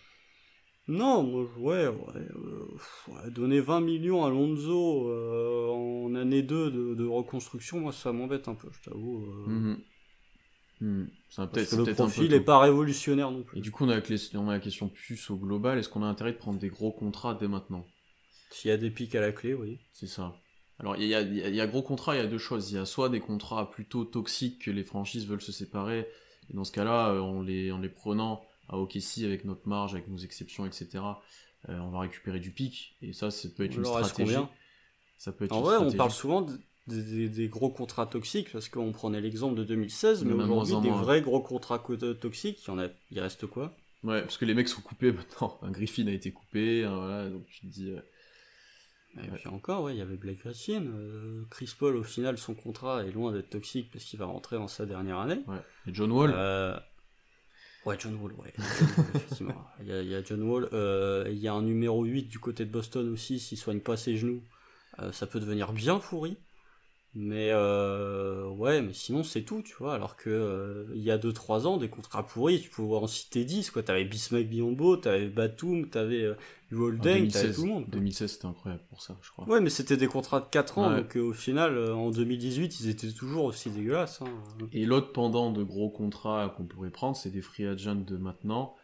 [0.88, 5.11] Non, moi, ouais, ouais, donner 20 millions à Lonzo
[5.72, 9.26] en année 2 de, reconstruction, moi ça m'embête un peu, je t'avoue.
[9.46, 9.78] Mhm.
[11.36, 12.34] Va parce que le profil tôt.
[12.36, 13.58] est pas révolutionnaire non plus.
[13.58, 15.78] Et du coup, on a, la clé- on a la question plus au global.
[15.78, 17.86] Est-ce qu'on a intérêt de prendre des gros contrats dès maintenant?
[18.50, 19.78] S'il y a des pics à la clé, oui.
[19.92, 20.34] C'est ça.
[20.78, 22.70] Alors, il y a, y y gros contrats, il y a deux choses.
[22.70, 26.06] Il y a soit des contrats plutôt toxiques que les franchises veulent se séparer,
[26.50, 29.94] et dans ce cas-là, euh, en les, en les prenant à OKC avec notre marge,
[29.94, 31.04] avec nos exceptions, etc.,
[31.68, 34.36] euh, on va récupérer du pic, et ça, ça peut être une stratégie.
[35.18, 38.07] Ça peut être En une vrai, on parle souvent de- des, des- des gros contrats
[38.07, 40.88] toxiques parce qu'on prenait l'exemple de 2016, Il y mais en moins aujourd'hui, en des
[40.90, 41.03] moins.
[41.03, 43.77] vrais gros contrats co- toxiques, il y en a, il reste quoi?
[44.05, 45.59] Ouais, parce que les mecs sont coupés maintenant.
[45.62, 47.90] Un Griffin a été coupé, hein, voilà, donc tu te dis...
[47.90, 48.01] euh,
[49.24, 50.83] Et puis encore, ouais, il y avait Blake Griffin.
[50.87, 54.57] euh, Chris Paul, au final, son contrat est loin d'être toxique parce qu'il va rentrer
[54.57, 55.40] dans sa dernière année.
[55.48, 55.59] ouais.
[55.87, 56.77] Et John Wall, Euh,
[57.87, 58.53] Ouais, John Wall, ouais.
[59.14, 59.64] Effectivement.
[59.81, 60.68] Il y, a, il y a John Wall.
[60.72, 63.96] euh, il y a un numéro 8 du côté de Boston aussi, s'il soigne pas
[63.96, 64.42] ses genoux.
[65.01, 66.37] euh, ça peut devenir bien pourri.
[67.20, 69.94] Mais euh, ouais, mais sinon c'est tout, tu vois.
[69.94, 73.44] Alors que euh, il y a 2-3 ans, des contrats pourris, tu pouvais en citer
[73.44, 73.83] 10, quoi.
[73.83, 76.35] T'avais Bismack Biombo, t'avais Batum, t'avais euh,
[76.72, 77.85] Holden, t'avais 2016, tout le monde.
[77.87, 77.92] quoi.
[77.92, 79.48] 2016 c'était incroyable pour ça, je crois.
[79.48, 80.98] Ouais, mais c'était des contrats de 4 ans, Ouais.
[81.02, 84.22] donc euh, au final, euh, en 2018, ils étaient toujours aussi dégueulasses.
[84.22, 84.26] hein.
[84.72, 88.76] Et l'autre pendant de gros contrats qu'on pourrait prendre, c'est des free agents de maintenant,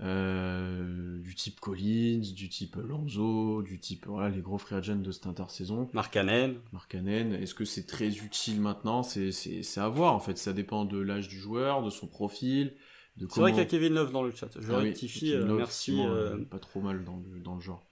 [0.00, 5.10] euh, du type Collins, du type Lonzo, du type voilà les gros free agents de
[5.10, 5.88] cette intersaison.
[5.92, 6.56] Mark Cannon.
[6.72, 9.02] Markkanen, est-ce que c'est très utile maintenant?
[9.02, 10.36] C'est c'est c'est à voir en fait.
[10.38, 12.74] Ça dépend de l'âge du joueur, de son profil,
[13.18, 14.48] C'est vrai qu'il y a Kevin Love dans le chat.
[14.60, 15.96] Je Ah oui, rectifie, Kevin euh, Love, merci.
[16.00, 17.82] euh, Pas trop mal dans le dans le genre.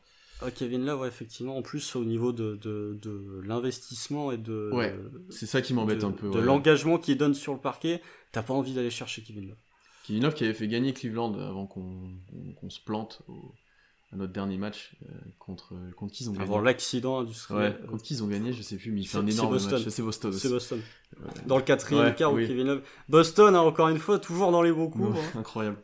[0.43, 4.69] Ah, Kevin Love, ouais, effectivement, en plus au niveau de, de, de l'investissement et de,
[4.75, 4.95] Ouais,
[5.31, 6.29] C'est ça qui m'embête un peu.
[6.31, 9.57] de l'engagement qu'il donne sur le parquet, t'as pas envie d'aller chercher Kevin Love.
[10.05, 13.55] Kevin Love qui avait fait gagner Cleveland avant qu'on se plante au-
[14.13, 16.45] à notre dernier match euh, contre contre qui ils ont gagné.
[16.45, 17.73] Avant l'accident industriel.
[17.81, 19.51] Ouais, contre qui ils ont gagné, je sais plus, mais il fait C'est- un énorme
[19.55, 19.73] Boston.
[19.83, 19.89] match.
[19.89, 20.33] C'est Boston.
[20.33, 20.49] C'est.
[20.51, 20.81] Boston.
[21.21, 21.27] Ouais.
[21.47, 22.47] Dans le quatrième Ouais, quart où oui.
[22.47, 22.83] Kevin Love.
[23.09, 25.19] Boston, hein, encore une fois, toujours dans les beaux coups.
[25.19, 25.39] hein.
[25.39, 25.79] Incroyable.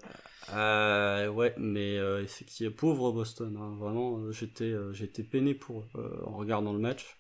[0.53, 3.57] Euh, ouais, mais euh, effectivement, pauvre Boston.
[3.61, 5.85] hein, vraiment, euh, j'étais, j'étais peiné pour
[6.27, 7.17] en regardant le match.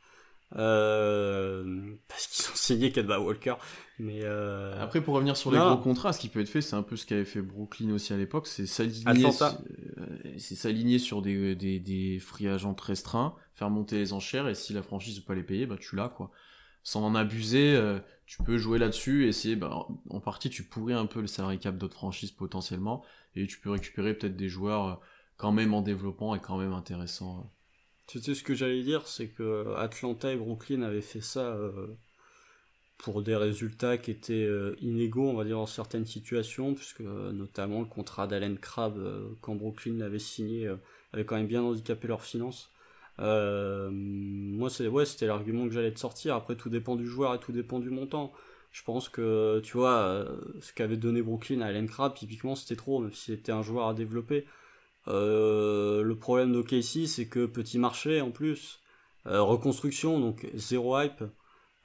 [0.56, 3.54] Euh, parce qu'ils ont signé Kemba Walker.
[3.98, 5.74] Mais euh, Après, pour revenir sur les Non.
[5.74, 8.12] gros contrats, ce qui peut être fait, c'est un peu ce qu'avait fait Brooklyn aussi
[8.12, 13.70] à l'époque, c'est s'aligner, euh, c'est s'aligner sur des, des, des free agents restreints, faire
[13.70, 16.08] monter les enchères, et si la franchise ne peut pas les payer, bah tu l'as,
[16.08, 16.30] quoi.
[16.82, 20.94] Sans en abuser, euh, tu peux jouer là-dessus, et essayer, bah, en- partie, tu pourrais
[20.94, 23.04] un peu le salary cap d'autres franchises potentiellement,
[23.36, 25.00] et tu peux récupérer peut-être des joueurs
[25.36, 27.52] quand même en développement et quand même intéressants.
[28.10, 31.86] Tu sais ce que j'allais dire, c'est que Atlanta et Brooklyn avaient fait ça euh,
[32.98, 34.48] pour des résultats qui étaient
[34.80, 38.98] inégaux, on va dire, dans certaines situations, puisque notamment le contrat d'Allen Crabbe,
[39.40, 40.68] quand Brooklyn l'avait signé,
[41.12, 42.70] avait quand même bien handicapé leurs finances.
[43.18, 46.34] moi, c'est, ouais, c'était l'argument que j'allais te sortir.
[46.34, 48.32] Après, tout dépend du joueur et tout dépend du montant.
[48.72, 52.76] Je pense que, tu vois, euh, ce qu'avait donné Brooklyn à Allen Crabbe, typiquement, c'était
[52.76, 54.46] trop, même si c'était un joueur à développer.
[55.08, 58.80] Euh, le problème d'OKC, c'est que petit marché en plus,
[59.26, 61.24] euh, reconstruction, donc zéro hype.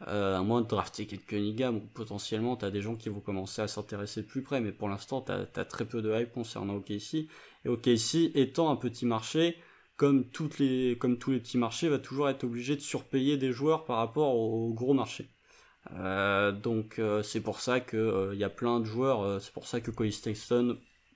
[0.01, 4.23] à moins de drafter quelques Cunningham, potentiellement t'as des gens qui vont commencer à s'intéresser
[4.23, 7.27] de plus près, mais pour l'instant t'as as très peu de hype concernant OKC.
[7.65, 9.57] Et OKC étant un petit marché,
[9.97, 10.25] comme,
[10.59, 13.97] les, comme tous les petits marchés, va toujours être obligé de surpayer des joueurs par
[13.97, 15.29] rapport au gros marché.
[15.93, 19.41] Euh, donc euh, c'est pour ça que il euh, y a plein de joueurs.
[19.41, 20.11] c'est pour ça que Cody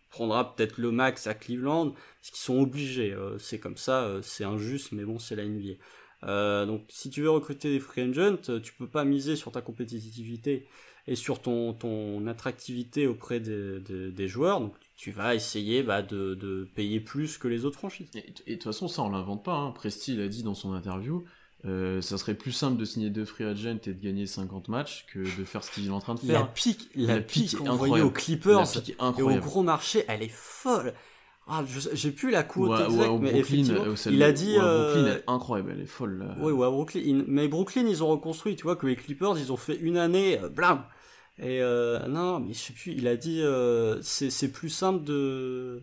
[0.10, 3.16] prendra peut-être le max à Cleveland, parce qu'ils sont obligés.
[3.38, 6.66] c'est comme ça, c'est injuste, mais bon, c'est la NBA.
[6.66, 10.68] donc si tu veux recruter des free agents, tu peux pas miser sur ta compétitivité
[11.10, 14.62] et sur ton, ton attractivité auprès des, des, joueurs.
[14.62, 18.10] Donc tu vas essayer bah, de, de, payer plus que les autres franchises.
[18.14, 19.56] Et de toute façon, ça on l'invente pas.
[19.56, 19.72] Hein.
[19.72, 21.26] Presti l'a dit dans son interview.
[21.66, 25.06] Euh, ça serait plus simple de signer deux free agents et de gagner 50 matchs
[25.12, 26.40] que de faire ce qu'il est en train de faire.
[26.40, 28.66] La pique, la, pique, envoyée aux Clippers
[29.18, 30.94] et au gros marché, elle est folle.
[31.52, 34.56] Ah, j'ai plus la quote exacte, mais effectivement, il a dit.
[34.58, 34.94] Euh...
[34.94, 36.20] Brooklyn, est incroyable, elle est folle.
[36.20, 36.36] Là.
[36.40, 37.24] Oui, ouais, Brooklyn.
[37.28, 40.40] Mais Brooklyn, ils ont reconstruit, tu vois, que les Clippers, ils ont fait une année,
[40.40, 40.84] euh, blam.
[41.40, 42.92] Et euh, non, mais je sais plus.
[42.92, 45.82] Il a dit, euh, c'est plus simple de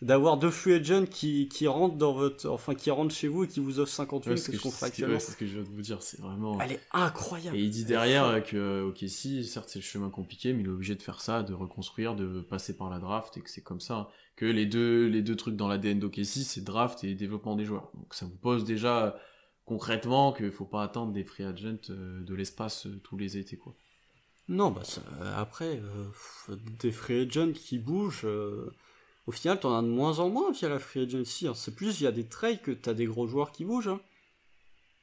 [0.00, 3.48] d'avoir deux free agents qui, qui rentrent dans votre enfin qui rentrent chez vous et
[3.48, 5.82] qui vous offrent 58 ouais, que, ce actuellement c'est ce que je viens de vous
[5.82, 7.56] dire c'est vraiment elle est incroyable.
[7.56, 10.70] Et il dit derrière que ok si certes c'est le chemin compliqué mais il est
[10.70, 13.80] obligé de faire ça de reconstruire de passer par la draft et que c'est comme
[13.80, 17.64] ça que les deux les deux trucs dans l'ADN d'OKC c'est draft et développement des
[17.64, 17.90] joueurs.
[17.94, 19.18] Donc ça vous pose déjà
[19.64, 23.56] concrètement qu'il faut pas attendre des free agents euh, de l'espace euh, tous les étés
[23.56, 23.74] quoi.
[24.46, 25.02] Non bah ça,
[25.36, 28.26] après euh, des free agents qui bougent
[29.28, 31.46] au final, t'en as de moins en moins via la free agency.
[31.46, 31.52] Hein.
[31.54, 33.88] C'est plus via des trades que t'as des gros joueurs qui bougent.
[33.88, 34.00] Hein.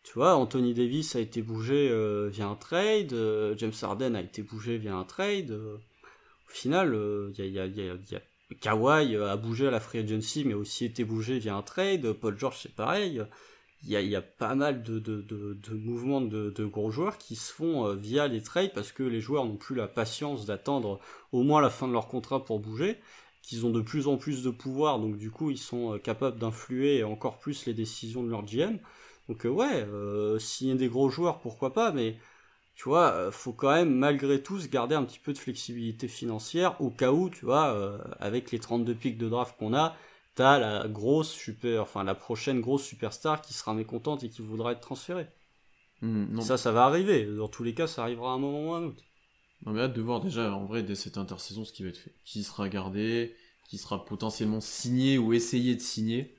[0.02, 4.22] Tu vois, Anthony Davis a été bougé euh, via un trade, euh, James Harden a
[4.22, 5.52] été bougé via un trade.
[5.52, 5.78] Euh.
[5.78, 6.98] au final,
[8.62, 12.12] Kawhi a bougé à la free agency, mais aussi été bougé via un trade.
[12.14, 13.24] Paul George, c'est pareil.
[13.84, 17.94] Il y a, pas mal de, de, mouvements de, de, gros joueurs qui se font
[17.94, 21.00] via les trades parce que les joueurs n'ont plus la patience d'attendre
[21.32, 22.98] au moins la fin de leur contrat pour bouger
[23.46, 26.40] qu'ils ont de plus en plus de pouvoir, donc du coup ils sont euh, capables
[26.40, 28.80] d'influer encore plus les décisions de leur GM.
[29.30, 32.18] Donc euh, ouais, euh, s'il y a des gros joueurs, pourquoi pas, mais
[32.76, 36.82] tu vois, faut quand même malgré tout se garder un petit peu de flexibilité financière
[36.82, 39.96] au cas où, tu vois, avec les 32 pics de draft qu'on a,
[40.36, 44.74] t'as la grosse super, enfin la prochaine grosse superstar qui sera mécontente et qui voudra
[44.74, 45.28] être transférée.
[46.02, 47.26] Mmh, ça, ça va arriver.
[47.26, 49.04] Dans tous les cas, ça arrivera à un moment ou à un autre.
[49.66, 51.98] On mais hâte de voir déjà en vrai dès cette intersaison ce qui va être
[51.98, 52.14] fait.
[52.24, 53.36] Qui sera gardé,
[53.68, 56.36] qui sera potentiellement signé ou essayé de signer,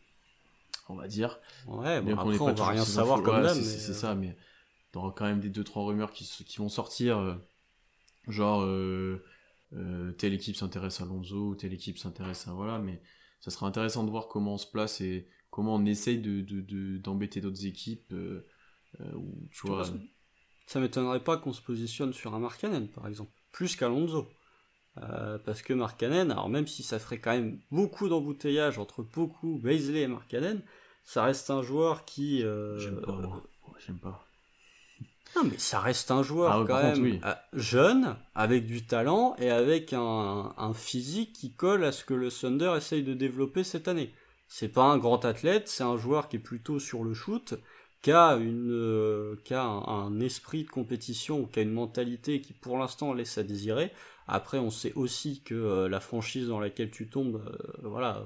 [0.88, 1.40] on va dire.
[1.66, 4.36] Ouais, bon, après, on, va rien savoir comme ouais, C'est ça, mais
[4.92, 7.18] t'auras quand même des 2-3 rumeurs qui, qui, vont sortir.
[7.18, 7.34] Euh,
[8.28, 9.24] genre, euh,
[9.72, 12.52] euh, telle équipe s'intéresse à Lonzo, telle équipe s'intéresse à.
[12.52, 13.02] Voilà, mais
[13.40, 17.40] ça sera intéressant de voir comment on se place et comment on essaye de, d'embêter
[17.40, 18.14] de, d'autres équipes.
[19.14, 19.84] Où, tu vois,
[20.66, 24.28] ça m'étonnerait pas qu'on se positionne sur un Markkanen, par exemple, plus qu'Alonso.
[24.98, 29.58] Euh, parce que Markkanen, alors même si ça ferait quand même beaucoup d'embouteillage entre beaucoup
[29.62, 30.62] Baisley et Markkanen,
[31.04, 32.42] ça reste un joueur qui...
[32.42, 33.42] Euh, J'aime pas,
[33.86, 34.24] J'aime pas.
[35.36, 39.50] Non, mais ça reste un joueur ah quand même euh, jeune, avec du talent et
[39.50, 43.86] avec un, un, physique qui colle à ce que le Thunder essaye de développer cette
[43.86, 44.14] année.
[44.48, 47.54] C'est pas un grand athlète, c'est un joueur qui est plutôt sur le shoot
[48.02, 53.12] qui une, euh, un, esprit de compétition ou qui a une mentalité qui pour l'instant
[53.12, 53.90] laisse à désirer.
[54.28, 58.24] Après, on sait aussi que euh, la franchise dans laquelle tu tombes, euh, voilà,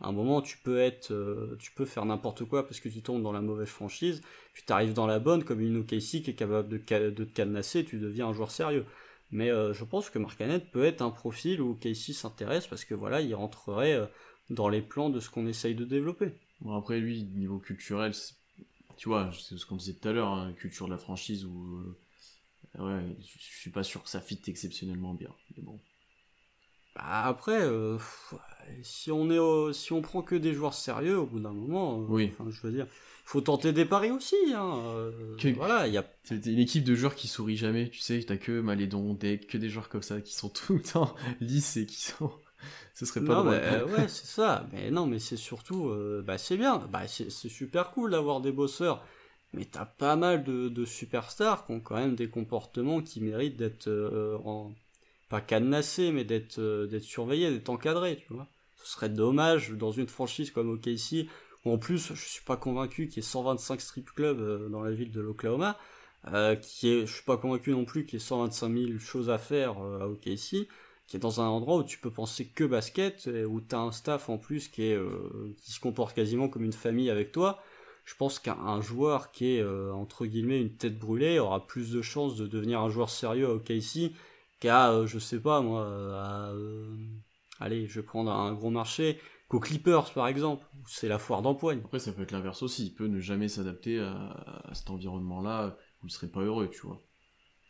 [0.00, 1.14] à un moment tu peux être,
[1.58, 4.20] tu peux faire n'importe quoi parce que tu tombes dans la mauvaise franchise,
[4.52, 6.76] puis tu arrives dans la bonne comme une OKC qui est capable de,
[7.10, 8.84] de te cadenasser, tu deviens un joueur sérieux.
[9.30, 13.22] Mais je pense que Marcanet peut être un profil où OKC s'intéresse parce que voilà,
[13.22, 14.10] il rentrerait
[14.50, 16.32] dans les plans de ce qu'on essaye de développer.
[16.60, 18.12] Bon après lui, niveau culturel,
[18.96, 21.76] tu vois, c'est ce qu'on disait tout à l'heure, hein, culture de la franchise où
[22.78, 25.30] euh, ouais, je suis pas sûr que ça fit exceptionnellement bien.
[25.56, 25.80] Mais bon.
[26.94, 27.96] Bah après, euh,
[28.82, 32.06] si on est, si on prend que des joueurs sérieux, au bout d'un moment, euh,
[32.08, 32.32] oui.
[32.50, 32.86] je veux dire,
[33.24, 34.36] faut tenter des paris aussi.
[34.54, 35.10] Hein,
[35.56, 36.06] voilà, il y a.
[36.24, 37.88] C'est une équipe de joueurs qui sourit jamais.
[37.88, 40.82] Tu sais, t'as que Malédon, Deck, que des joueurs comme ça qui sont tout le
[40.82, 42.30] temps lisses et qui sont
[42.94, 43.54] ce serait pas drôle.
[43.54, 44.66] Euh, ouais, c'est ça.
[44.72, 46.78] Mais non, mais c'est surtout, euh, bah, c'est bien.
[46.90, 49.04] Bah, c'est super cool d'avoir des bosseurs.
[49.52, 53.56] mais t'as pas mal de, de, superstars qui ont quand même des comportements qui méritent
[53.56, 53.88] d'être
[54.44, 54.72] en
[55.28, 58.46] pas cadenassés, mais d'être d'être surveillés, d'être encadrés, tu vois.
[58.82, 61.28] Ce serait dommage dans une franchise comme OKC
[61.64, 64.90] en plus, je suis pas convaincu qu'il y ait 125 strip clubs euh, dans la
[64.90, 65.78] ville de l'Oklahoma,
[66.32, 69.30] euh, qui est, je suis pas convaincu non plus qu'il y ait 125 000 choses
[69.30, 70.68] à faire euh, à OKC,
[71.06, 73.80] qui est dans un endroit où tu peux penser que basket, et où tu as
[73.80, 74.98] un staff en plus qui, est,
[75.58, 77.62] qui se comporte quasiment comme une famille avec toi.
[78.04, 82.36] Je pense qu'un joueur qui est, entre guillemets, une tête brûlée aura plus de chances
[82.36, 84.12] de devenir un joueur sérieux à OKC
[84.58, 86.52] qu'à, je sais pas moi, à,
[87.62, 91.42] allez, je vais prendre un gros marché, qu'aux Clippers par exemple, où c'est la foire
[91.42, 91.80] d'empoigne.
[91.84, 92.86] Après, ça peut être l'inverse aussi.
[92.86, 97.02] Il peut ne jamais s'adapter à, cet environnement-là où il serait pas heureux, tu vois.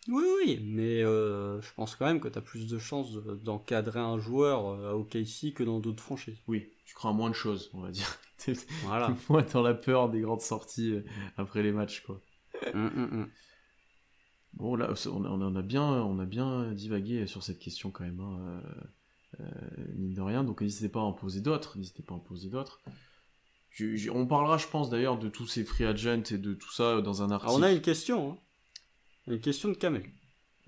[0.09, 4.01] Oui, oui, mais euh, je pense quand même que tu as plus de chances d'encadrer
[4.01, 6.39] un joueur euh, à OKC que dans d'autres franchises.
[6.49, 8.19] Oui, tu crains moins de choses, on va dire.
[8.83, 9.15] voilà.
[9.29, 11.05] moins dans la peur des grandes sorties euh,
[11.37, 12.21] après les matchs, quoi.
[12.75, 13.29] Hum, hum, hum.
[14.55, 18.21] Bon, là, on a, bien, on a bien divagué sur cette question quand même.
[18.21, 18.61] Hein.
[19.41, 19.45] Euh,
[19.97, 20.45] mine de rien.
[20.45, 21.79] Donc n'hésitez pas à en poser d'autres.
[21.79, 22.81] N'hésitez pas à en poser d'autres.
[24.13, 27.23] on parlera, je pense, d'ailleurs, de tous ces free agents et de tout ça dans
[27.23, 27.53] un article.
[27.55, 28.33] on a une question.
[28.33, 28.39] Hein.
[29.27, 30.05] Une question de Kamel.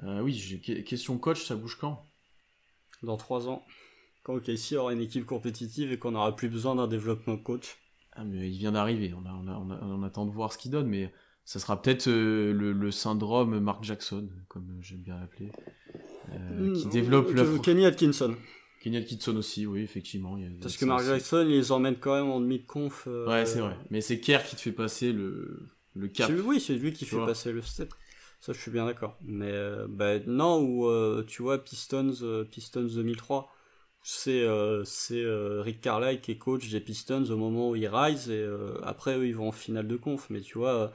[0.02, 2.10] Euh, oui, j'ai question coach, ça bouge quand?
[3.02, 3.64] Dans trois ans.
[4.22, 7.76] Quand OKC aura une équipe compétitive et qu'on n'aura plus besoin d'un développement coach.
[8.12, 9.12] Ah, mais il vient d'arriver.
[9.14, 11.12] On, on, attend de voir ce qu'il donne, mais
[11.44, 15.50] ça sera peut-être euh, le, syndrome Mark Jackson, comme j'aime bien l'appeler.
[16.32, 18.34] Euh, qui développe le Kenny Atkinson.
[18.80, 20.38] Kenny Atkinson aussi, oui, effectivement.
[20.60, 23.08] Parce que Mark Jackson, il les emmène quand même en demi-conf.
[23.08, 23.76] Euh, ouais, c'est vrai.
[23.90, 26.30] Mais c'est Kerr qui te fait passer le, le cap.
[26.44, 27.92] Oui, c'est lui qui fait passer le step.
[28.44, 29.16] Ça, je suis bien d'accord.
[29.22, 32.12] Mais euh, bah, non, ou tu vois, Pistons,
[32.50, 33.50] Pistons 2003,
[34.02, 34.46] c'est
[34.84, 35.24] c'est
[35.62, 38.46] Rick Carlisle qui est coach des Pistons au moment où ils rise et
[38.82, 40.28] après eux ils vont en finale de conf.
[40.28, 40.92] Mais tu vois,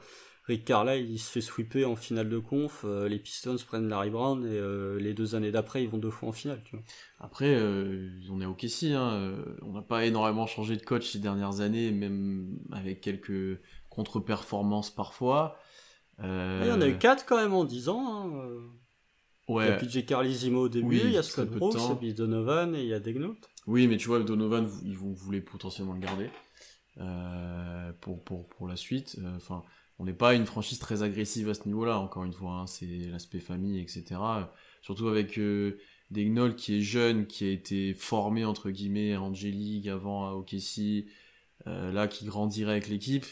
[0.50, 4.10] Rick Carlisle, il se fait sweeper en finale de conf, euh, les Pistons prennent Larry
[4.10, 6.60] Brown et euh, les deux années d'après, ils vont deux fois en finale.
[6.64, 6.84] Tu vois.
[7.20, 11.20] Après, euh, on est ok si, hein, on n'a pas énormément changé de coach ces
[11.20, 13.60] dernières années, même avec quelques
[13.90, 15.56] contre-performances parfois.
[16.22, 18.06] Il y en a eu quatre quand même en 10 ans.
[18.08, 18.58] Hein.
[19.48, 19.66] Ouais.
[19.66, 22.14] Il y a PJ Carlizimo au début, il y a Scott Brooks, il y a
[22.14, 23.34] Donovan et il y a Degnaut.
[23.66, 26.30] Oui, mais tu vois, Donovan, ils voulaient potentiellement le garder
[28.00, 29.18] pour, pour, pour la suite.
[29.36, 29.62] Enfin
[30.00, 32.86] on n'est pas une franchise très agressive à ce niveau-là, encore une fois, hein, c'est
[32.86, 34.18] l'aspect famille, etc.
[34.80, 35.78] Surtout avec euh,
[36.10, 41.04] Degnol qui est jeune, qui a été formé entre guillemets à Angélique, avant à OKC,
[41.66, 43.26] euh, là qui grandirait avec l'équipe.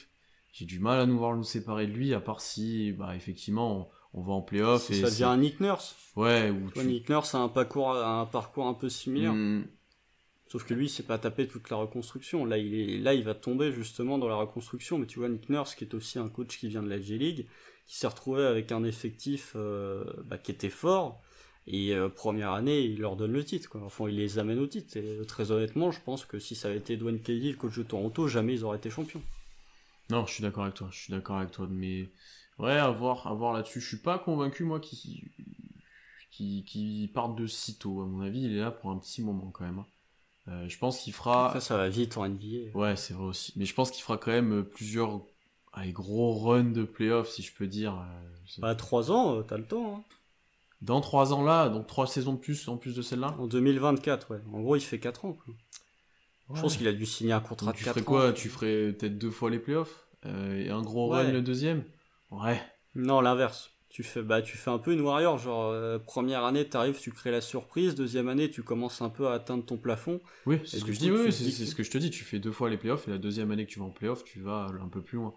[0.53, 3.91] J'ai du mal à nous voir nous séparer de lui, à part si, bah, effectivement,
[4.13, 4.93] on, va en playoff.
[4.93, 5.95] ça devient un Nick Nurse.
[6.17, 9.35] Ouais, ou Nick Nurse a un parcours, un parcours un peu similaire.
[9.35, 9.65] Hmm.
[10.51, 12.47] Sauf que lui, c'est pas tapé toute la reconstruction.
[12.47, 14.99] Là, il est, là, il va tomber justement dans la reconstruction.
[14.99, 17.47] Mais tu vois, Nick Nurse, qui est aussi un coach qui vient de la G-League,
[17.87, 21.21] qui s'est retrouvé avec un effectif euh, bah, qui était fort.
[21.67, 23.69] Et euh, première année, il leur donne le titre.
[23.69, 23.83] Quoi.
[23.85, 24.97] Enfin, il les amène au titre.
[24.97, 27.77] Et euh, très honnêtement, je pense que si ça avait été Dwayne Kelly, le coach
[27.77, 29.23] de Toronto, jamais ils auraient été champions.
[30.11, 30.89] Non, je suis d'accord avec toi.
[30.91, 31.67] Je suis d'accord avec toi.
[31.71, 32.09] Mais
[32.59, 33.81] ouais, à voir, à voir là-dessus.
[33.81, 35.31] Je suis pas convaincu, moi, qui
[36.31, 38.01] qui, qui parte de sitôt.
[38.01, 39.81] À mon avis, il est là pour un petit moment quand même.
[39.81, 39.87] Hein.
[40.49, 41.53] Euh, je pense qu'il fera.
[41.53, 42.71] Ça, ça va vite en NBA.
[42.75, 43.53] Ouais, c'est vrai aussi.
[43.57, 45.21] Mais je pense qu'il fera quand même euh, plusieurs
[45.73, 47.95] allez, gros runs de playoffs, si je peux dire.
[47.95, 49.97] Euh, bah, 3 ans, t'as le temps.
[49.97, 50.03] Hein.
[50.81, 53.35] Dans 3 ans là, donc 3 saisons de plus en plus de celle-là?
[53.39, 54.41] En 2024, ouais.
[54.53, 55.37] En gros, il fait 4 ans.
[56.55, 57.93] Je pense qu'il a dû signer un contrat de 4 ans.
[57.93, 61.43] Tu ferais quoi Tu ferais peut-être deux fois les playoffs Et un gros run le
[61.43, 61.85] deuxième?
[62.31, 62.61] Ouais.
[62.95, 63.71] Non, l'inverse.
[63.89, 67.01] Tu fais bah tu fais un peu une warrior genre euh, première année tu arrives
[67.01, 70.21] tu crées la surprise deuxième année tu commences un peu à atteindre ton plafond.
[70.45, 72.39] Oui c'est ce que je dis oui c'est ce que je te dis tu fais
[72.39, 74.67] deux fois les playoffs et la deuxième année que tu vas en playoffs tu vas
[74.83, 75.35] un peu plus loin.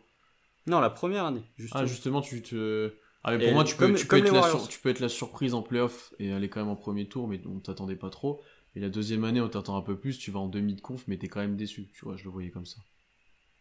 [0.67, 1.82] Non la première année justement.
[1.82, 2.21] ah justement.
[2.21, 2.93] tu te
[3.24, 5.54] ah, mais pour moi tu peux, tu, peux être la tu peux être la surprise
[5.54, 8.41] en playoff et aller quand même en premier tour mais on t'attendait pas trop
[8.75, 11.06] et la deuxième année on t'attend un peu plus tu vas en demi de conf
[11.08, 12.81] mais t'es quand même déçu tu vois je le voyais comme ça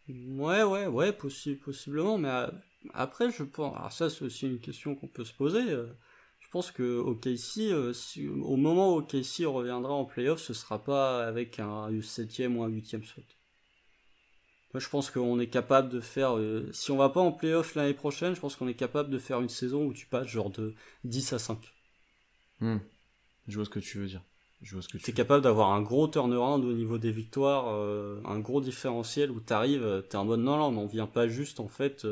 [0.09, 2.47] ouais ouais ouais possiblement mais euh,
[2.93, 5.69] après, je pense, alors ça c'est aussi une question qu'on peut se poser.
[5.71, 5.87] Euh,
[6.39, 7.93] je pense que OKC, euh,
[8.41, 12.69] au moment où OKC reviendra en playoff, ce sera pas avec un 7ème ou un
[12.69, 13.23] 8ème slot.
[14.73, 16.37] Moi, je pense qu'on est capable de faire.
[16.37, 19.19] Euh, si on va pas en playoff l'année prochaine, je pense qu'on est capable de
[19.19, 20.73] faire une saison où tu passes genre de
[21.03, 21.73] 10 à 5.
[22.61, 22.77] Hmm.
[23.47, 24.23] Je vois ce que tu veux dire.
[24.61, 27.67] Je vois ce que tu es capable d'avoir un gros turnaround au niveau des victoires,
[28.25, 31.27] un gros différentiel où tu arrives, tu es en mode non, non, on vient pas
[31.27, 32.05] juste en fait,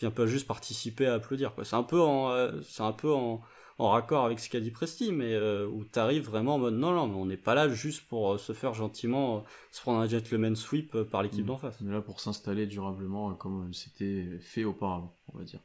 [0.00, 1.54] vient pas juste participer à applaudir.
[1.54, 1.64] Quoi.
[1.64, 3.40] C'est un peu en, euh, c'est un peu en,
[3.78, 6.92] en raccord avec ce qu'a dit Presti, mais euh, où t'arrives vraiment en mode non,
[6.92, 10.56] non, mais on n'est pas là juste pour se faire gentiment se prendre un gentleman
[10.56, 11.48] sweep par l'équipe mm.
[11.48, 11.76] d'en face.
[11.82, 15.60] On est là pour s'installer durablement comme c'était fait auparavant, on va dire.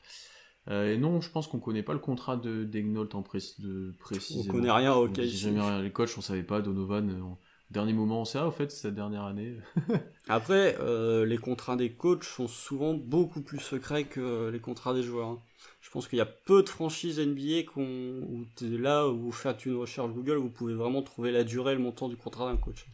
[0.70, 4.44] Et non, je pense qu'on connaît pas le contrat de d'Egnolt en de précisément.
[4.48, 6.62] On connaît rien au cas Les coachs, on savait pas.
[6.62, 7.36] Donovan,
[7.72, 9.58] dernier moment, on sait, ah, au fait, c'est sa dernière année.
[10.28, 15.04] Après, euh, les contrats des coachs sont souvent beaucoup plus secrets que les contrats des
[15.04, 15.28] joueurs.
[15.28, 15.40] Hein.
[15.82, 19.76] Je pense qu'il y a peu de franchises NBA où là, où vous faites une
[19.76, 22.86] recherche Google, vous pouvez vraiment trouver la durée, le montant du contrat d'un coach.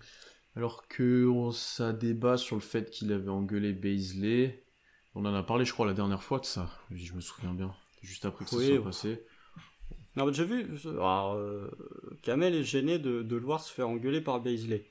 [0.56, 4.65] Alors que on, ça débat sur le fait qu'il avait engueulé Baisley.
[5.16, 6.70] On en a parlé, je crois, la dernière fois de ça.
[6.92, 7.74] Je me souviens bien.
[8.04, 9.24] Juste après que ça soit passé.
[10.18, 11.70] Non, j'ai vu, alors, euh,
[12.22, 14.90] Kamel est gêné de, de, le voir se faire engueuler par Baisley.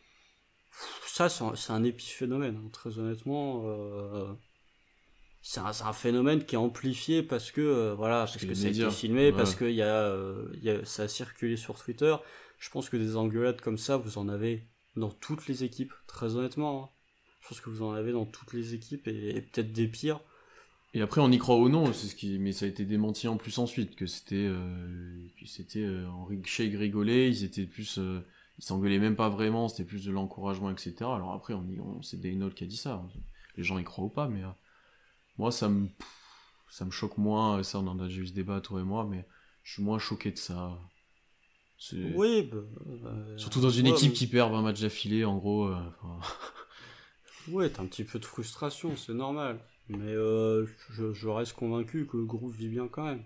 [1.06, 3.62] Ça, c'est un, épiphénomène, hein, très honnêtement.
[3.66, 4.34] Euh,
[5.40, 8.90] c'est un, phénomène qui est amplifié parce que, euh, voilà, parce, que ça a été
[8.90, 10.14] filmé, parce que y a,
[10.60, 12.14] y a, ça a circulé sur Twitter.
[12.58, 14.66] Je pense que des engueulades comme ça, vous en avez
[14.96, 16.84] dans toutes les équipes, très honnêtement.
[16.84, 17.03] Hein.
[17.44, 20.20] Je pense que vous en avez dans toutes les équipes et peut-être des pires.
[20.94, 23.28] Et après, on y croit ou non, c'est ce qui, mais ça a été démenti
[23.28, 27.98] en plus ensuite que c'était, euh, que c'était euh, en shake rigolait, ils étaient plus,
[27.98, 28.24] euh,
[28.58, 30.94] ils s'engueulaient même pas vraiment, c'était plus de l'encouragement, etc.
[31.00, 33.04] Alors après, on, on c'est Daynol qui a dit ça.
[33.58, 34.48] Les gens y croient ou pas, mais euh,
[35.36, 35.88] moi, ça me,
[36.70, 37.62] ça me choque moins.
[37.62, 39.26] Ça, on en a déjà eu ce débat toi et moi, mais
[39.64, 40.78] je suis moins choqué de ça.
[42.14, 45.70] Oui, bah, surtout dans une équipe qui perd 20 matchs d'affilée, en gros.
[47.48, 49.58] ouais, t'as un petit peu de frustration, c'est normal.
[49.88, 53.22] Mais euh, je, reste convaincu que le groupe vit bien quand même.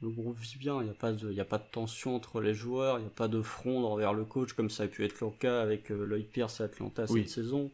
[0.00, 2.54] Le groupe vit bien, il n'y a, pas de, a pas de tension entre les
[2.54, 5.20] joueurs, il n'y a pas de front envers le coach comme ça a pu être
[5.20, 7.70] le cas avec euh, Lloyd Pierce à Atlanta cette saison.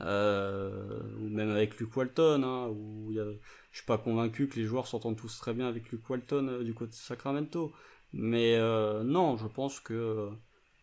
[0.00, 3.24] Euh, ou même avec Luke Walton, hein, où y a,
[3.70, 6.74] je suis pas convaincu que les joueurs s'entendent tous très bien avec Luke Walton du
[6.74, 7.72] côté de Sacramento.
[8.12, 8.56] Mais
[9.04, 10.30] non, je pense que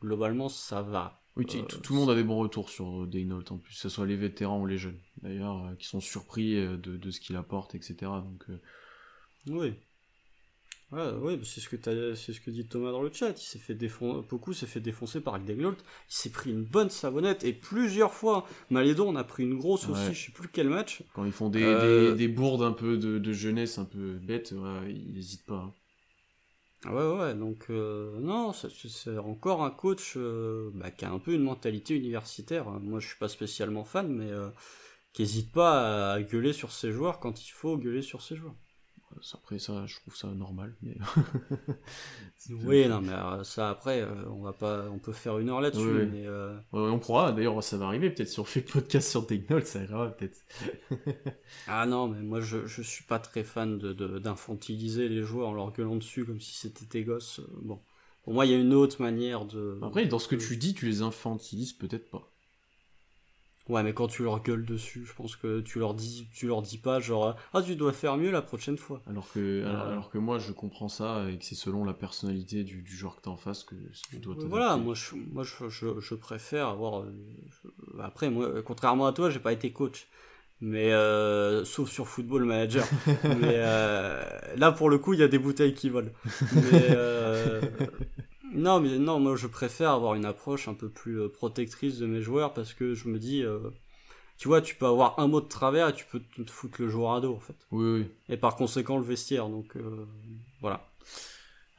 [0.01, 1.20] globalement ça va.
[1.37, 3.79] Oui, euh, tout, le monde a des bons retours sur euh, Daynault en plus, que
[3.79, 7.37] ce soit les vétérans ou les jeunes, d'ailleurs, euh, qui sont surpris de, ce qu'il
[7.37, 7.95] apporte, etc.
[8.01, 8.45] Donc,
[9.47, 9.73] Oui.
[10.91, 11.77] Ouais, bah, c'est ce que
[12.15, 13.29] c'est ce que dit Thomas dans le chat.
[13.29, 15.71] Il s'est fait défoncer, beaucoup s'est fait défoncer par Daynault.
[15.71, 18.45] Il s'est pris une bonne savonnette et plusieurs fois.
[18.69, 21.01] Malédon, on a pris une grosse aussi, je sais plus quel match.
[21.13, 24.53] Quand ils font des, des, bourdes un peu de, jeunesse, un peu bêtes,
[24.89, 25.63] ils n'hésitent pas.
[25.65, 25.73] Hein.
[26.85, 31.33] Ouais, ouais, donc euh, non, c'est encore un coach euh, bah, qui a un peu
[31.33, 32.69] une mentalité universitaire.
[32.71, 34.49] Moi, je suis pas spécialement fan, mais euh,
[35.13, 38.55] qui n'hésite pas à gueuler sur ses joueurs quand il faut gueuler sur ses joueurs.
[39.33, 40.73] Après ça, je trouve ça normal.
[40.81, 40.95] Mais...
[42.65, 45.61] oui, non, mais euh, ça après, euh, on va pas, on peut faire une heure
[45.61, 46.07] là-dessus.
[46.11, 47.31] Mais euh, on pourra.
[47.31, 48.09] D'ailleurs, ça va arriver.
[48.09, 50.39] Peut-être si on fait le podcast sur Technol, ça ira peut-être.
[51.67, 55.53] ah non, mais moi, je, je suis pas très fan de d'infantiliser les joueurs en
[55.53, 57.41] leur gueulant dessus comme si c'était tes gosses.
[57.61, 57.79] Bon,
[58.23, 59.79] pour moi, il y a une autre manière de.
[59.81, 62.30] Après, dans ce que tu dis, tu les infantilises peut-être pas.
[63.71, 66.61] Ouais, mais quand tu leur gueules dessus, je pense que tu leur dis, tu leur
[66.61, 69.01] dis pas genre ah tu dois faire mieux la prochaine fois.
[69.09, 72.81] Alors que, alors, que moi je comprends ça et que c'est selon la personnalité du,
[72.81, 73.75] du joueur que t'as en face que
[74.09, 74.35] tu dois.
[74.39, 77.03] Voilà, moi je, moi je, je, préfère avoir.
[77.03, 77.13] Euh,
[78.01, 80.09] après moi, contrairement à toi, j'ai pas été coach,
[80.59, 82.85] mais euh, sauf sur Football Manager.
[83.23, 84.21] mais euh,
[84.57, 86.11] là pour le coup, il y a des bouteilles qui volent.
[86.53, 86.89] Mais
[88.53, 92.05] non, mais non, moi je préfère avoir une approche un peu plus euh, protectrice de
[92.05, 93.59] mes joueurs parce que je me dis, euh,
[94.37, 96.89] tu vois, tu peux avoir un mot de travers et tu peux te foutre le
[96.89, 97.55] joueur à dos en fait.
[97.71, 98.07] Oui, oui.
[98.29, 100.05] Et par conséquent le vestiaire, donc euh,
[100.59, 100.89] voilà.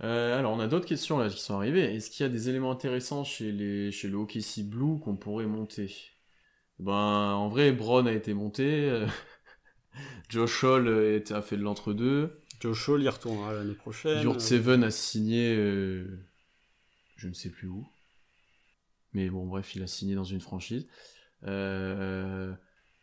[0.01, 1.95] alors on a d'autres questions là qui sont arrivées.
[1.95, 5.47] Est-ce qu'il y a des éléments intéressants chez, les, chez le OKC Blue qu'on pourrait
[5.47, 5.95] monter?
[6.79, 6.93] Ben
[7.35, 9.07] en vrai, Braun a été monté.
[10.31, 12.41] Josh Hall a fait de l'entre-deux.
[12.61, 14.23] Josh Hall y retournera l'année prochaine.
[14.23, 15.55] Yurt Seven a signé
[17.23, 17.87] je ne sais plus où.
[19.12, 20.87] Mais bon, bref, il a signé dans une franchise.
[21.45, 22.53] Euh,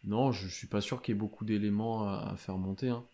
[0.03, 2.89] non, je, suis pas sûr qu'il y ait beaucoup d'éléments à, faire monter.
[2.89, 3.05] Hein.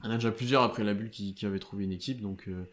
[0.00, 2.20] Il y en a déjà plusieurs après la bulle qui, qui avait trouvé une équipe,
[2.20, 2.64] donc, euh,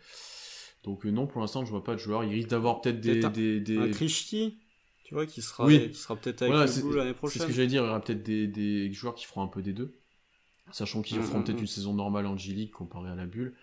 [0.84, 2.24] donc euh, non, pour l'instant, je vois pas de joueurs.
[2.24, 3.78] Il risque d'avoir peut-être des, un, des, des...
[3.78, 7.34] Un tu vois, qui sera, qui sera peut-être avec voilà, l'année prochaine.
[7.34, 9.48] C'est ce que j'allais dire, il y aura peut-être des, des, joueurs qui feront un
[9.48, 9.94] peu des deux,
[10.72, 11.62] sachant qu'ils mm, feront mm, peut-être mm.
[11.62, 13.54] une saison normale en G-League comparée à la bulle.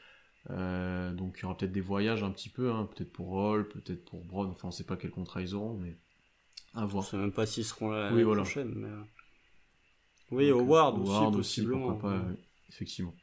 [0.49, 3.69] Euh, donc il y aura peut-être des voyages un petit peu, hein, peut-être pour Roll,
[3.69, 5.99] peut-être pour Brown, enfin on sait pas quel contrat ils auront, mais
[6.75, 7.05] à voir.
[7.05, 8.73] Je sais même pas s'ils seront là la prochaine.
[8.75, 8.89] Mais...
[8.89, 9.03] Euh,
[10.31, 11.95] oui, Howard, aussi, possiblement.
[11.95, 12.23] pas,
[12.69, 13.15] effectivement.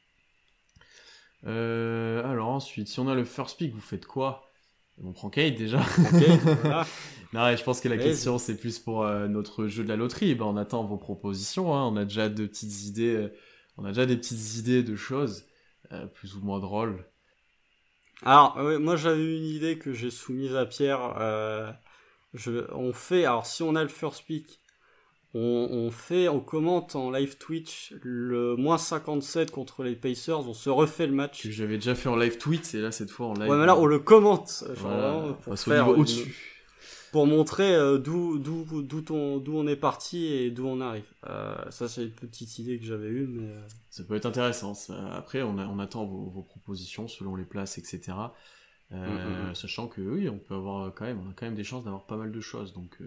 [1.45, 4.43] Euh, alors ensuite, si on a le first pick, vous faites quoi?
[5.03, 5.77] On prend Kate déjà.
[7.33, 10.33] non, je pense que la question c'est plus pour notre jeu de la loterie.
[10.33, 11.75] Ben, on attend vos propositions.
[11.75, 11.85] Hein.
[11.85, 13.29] On a déjà de petites idées.
[13.77, 15.46] on a déjà des petites idées de choses.
[15.91, 17.05] Euh, plus ou moins drôle.
[18.23, 21.15] Alors, moi j'avais une idée que j'ai soumise à Pierre.
[21.19, 21.71] Euh,
[22.33, 24.59] je, on fait, alors si on a le first pick,
[25.33, 30.69] on, fait, on commente en live Twitch le moins 57 contre les Pacers, on se
[30.69, 31.47] refait le match.
[31.47, 33.49] J'avais déjà fait en live tweet et là cette fois en live.
[33.49, 34.63] Ouais, mais là on le commente.
[35.43, 36.56] pour faire au-dessus.
[37.11, 41.05] Pour montrer euh, d'où d'où d'où d'où on est parti et d'où on arrive.
[41.29, 43.47] Euh, ça c'est une petite idée que j'avais eue, mais.
[43.47, 44.73] Euh, ça peut être intéressant.
[45.13, 48.13] Après, on, on attend vos, propositions selon les places, etc.
[48.91, 49.55] Mm, mm, mm.
[49.55, 52.05] Sachant que oui, on peut avoir quand même, on a quand même des chances d'avoir
[52.05, 52.73] pas mal de choses.
[52.73, 52.99] Donc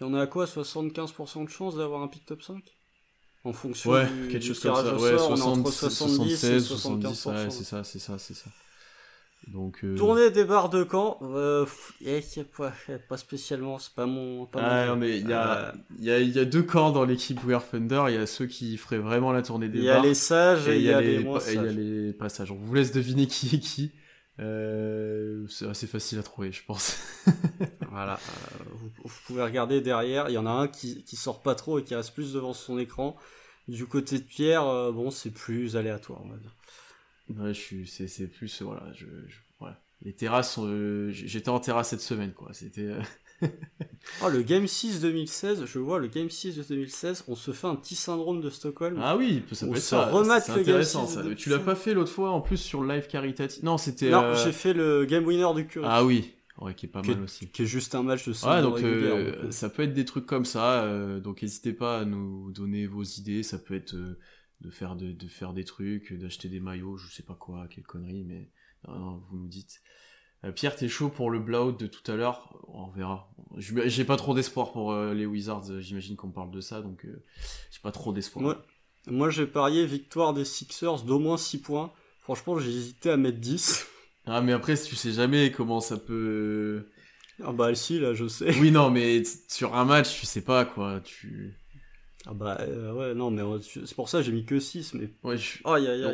[0.00, 2.62] on a à quoi 75% de chance d'avoir un pick top 5
[3.44, 4.96] En fonction ouais, du, quelque chose comme ça.
[4.96, 8.50] Ouais, 60, 70 76, 70, ouais, c'est ça, c'est ça, c'est ça.
[9.48, 9.96] Donc, euh...
[9.96, 11.66] Tournée des barres de camp, euh,
[12.56, 12.72] pas,
[13.08, 14.46] pas, spécialement, c'est pas mon.
[14.46, 17.04] Pas ah, non, mais il y a, euh, y, a, y a deux camps dans
[17.04, 18.04] l'équipe Wear Thunder.
[18.08, 19.98] Il y a ceux qui feraient vraiment la tournée des barres.
[19.98, 21.54] Il y a les sages et il y, a les, moins sages.
[21.54, 22.52] Et il y a les passages.
[22.52, 23.92] On vous laisse deviner qui est qui.
[24.40, 26.98] Euh, c'est assez facile à trouver, je pense.
[27.90, 28.64] voilà, euh,
[29.04, 30.28] vous, pouvez regarder derrière.
[30.28, 32.54] Il y en a un qui, qui sort pas trop et qui reste plus devant
[32.54, 33.16] son écran.
[33.68, 36.50] Du côté de Pierre, euh, bon, c'est plus aléatoire, on va dire.
[37.28, 39.06] Ouais, je suis, c'est, plus, voilà, je,
[39.58, 39.80] voilà.
[40.02, 40.58] Les terrasses,
[41.10, 42.52] j'étais en terrasse cette semaine, quoi.
[42.52, 42.90] C'était.
[44.22, 47.66] oh, le Game 6 2016, je vois le Game 6 de 2016, on se fait
[47.66, 48.98] un petit syndrome de Stockholm.
[49.00, 50.10] Ah oui, ça peut être ça.
[50.40, 51.22] C'est intéressant ça.
[51.36, 54.10] Tu l'as pas fait l'autre fois en plus sur le live caritatif Non, c'était.
[54.10, 55.88] Non, euh, j'ai fait le Game Winner du Curious.
[55.90, 56.32] Ah oui.
[56.60, 57.48] Ouais, qui est pas mal aussi.
[57.48, 60.26] Qui est juste un match de Ouais, donc euh, euh, ça peut être des trucs
[60.26, 60.86] comme ça.
[61.20, 63.42] donc n'hésitez pas à nous donner vos idées.
[63.42, 63.96] Ça peut être
[64.62, 67.84] de faire de, de, faire des trucs, d'acheter des maillots, je sais pas quoi, quelle
[67.84, 68.48] connerie, mais
[68.88, 69.82] non, vous nous dites.
[70.44, 72.56] Euh, Pierre, t'es chaud pour le blowout de tout à l'heure?
[72.68, 73.30] On verra.
[73.58, 77.22] J'ai pas trop d'espoir pour euh, les Wizards, j'imagine qu'on parle de ça, donc euh,
[77.70, 78.42] j'ai pas trop d'espoir.
[78.42, 78.64] Moi,
[79.06, 81.92] moi j'ai parié victoire des Sixers d'au moins 6 points.
[82.20, 83.86] Franchement, j'ai hésité à mettre 10.
[84.24, 86.86] Ah, mais après, tu sais jamais comment ça peut.
[87.42, 88.56] Ah, bah, si, là, je sais.
[88.60, 91.00] Oui, non, mais sur un match, tu sais pas, quoi.
[91.00, 91.56] Tu.
[92.26, 94.94] Ah, bah, ouais, non, mais c'est pour ça que j'ai mis que 6.
[94.94, 95.10] Mais...
[95.24, 95.36] Ouais,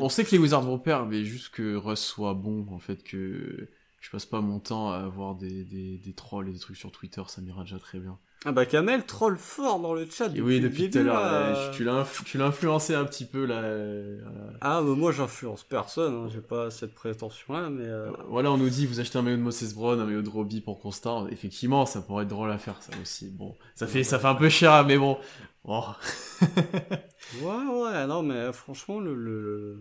[0.01, 3.03] On sait que les Wizards vont perdre, mais juste que Russ soit bon, en fait,
[3.03, 3.69] que
[4.01, 6.91] je passe pas mon temps à avoir des, des, des trolls et des trucs sur
[6.91, 8.19] Twitter, ça m'ira déjà très bien.
[8.45, 10.29] Ah bah Kamel troll fort dans le chat.
[10.29, 11.71] Depuis oui, depuis tout à l'heure.
[11.73, 13.63] Tu l'as influencé un petit peu là.
[14.61, 17.85] Ah mais moi j'influence personne, hein, j'ai pas cette prétention là, mais.
[17.85, 20.29] Euh, voilà, on nous dit vous achetez un maillot de Moses Brown, un maillot de
[20.29, 21.27] Robbie pour Constant.
[21.29, 23.29] Effectivement, ça pourrait être drôle à faire ça aussi.
[23.29, 25.19] Bon, ça fait ça fait un peu cher, mais bon.
[27.43, 29.79] ouais ouais, non mais franchement le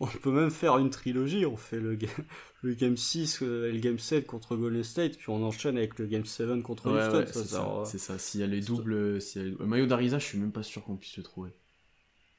[0.00, 1.98] on peut même faire une trilogie, on fait le,
[2.62, 5.98] le Game 6 euh, et le Game 7 contre Golden State, puis on enchaîne avec
[5.98, 7.84] le Game 7 contre Houston.
[7.84, 9.20] c'est ça, S'il y a les doubles.
[9.20, 11.50] Si Le maillot d'Arisa, je suis même pas sûr qu'on puisse le trouver.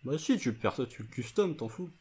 [0.04, 1.92] Bah si, tu le perds, tu le custom, t'en fous.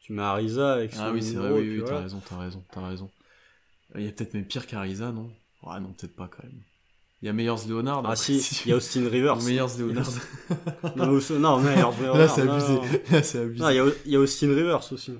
[0.00, 2.64] Tu mets Arisa avec son Ah oui, c'est vrai, oui, oui t'as raison, t'as raison,
[2.70, 3.10] t'as raison.
[3.94, 5.32] Il y a peut-être même pire qu'Arisa, non?
[5.62, 6.62] Ouais, non, peut-être pas quand même.
[7.20, 8.04] Il y a Meyers Leonard.
[8.06, 9.38] Ah si, il y a Austin Rivers.
[9.42, 10.08] Meyers Leonard.
[10.96, 11.06] non,
[11.38, 12.16] non, Meyers Leonard.
[12.16, 12.74] Là, c'est abusé.
[13.10, 13.60] Là, c'est abusé.
[13.62, 15.14] Non, il y, a, il y a Austin Rivers aussi.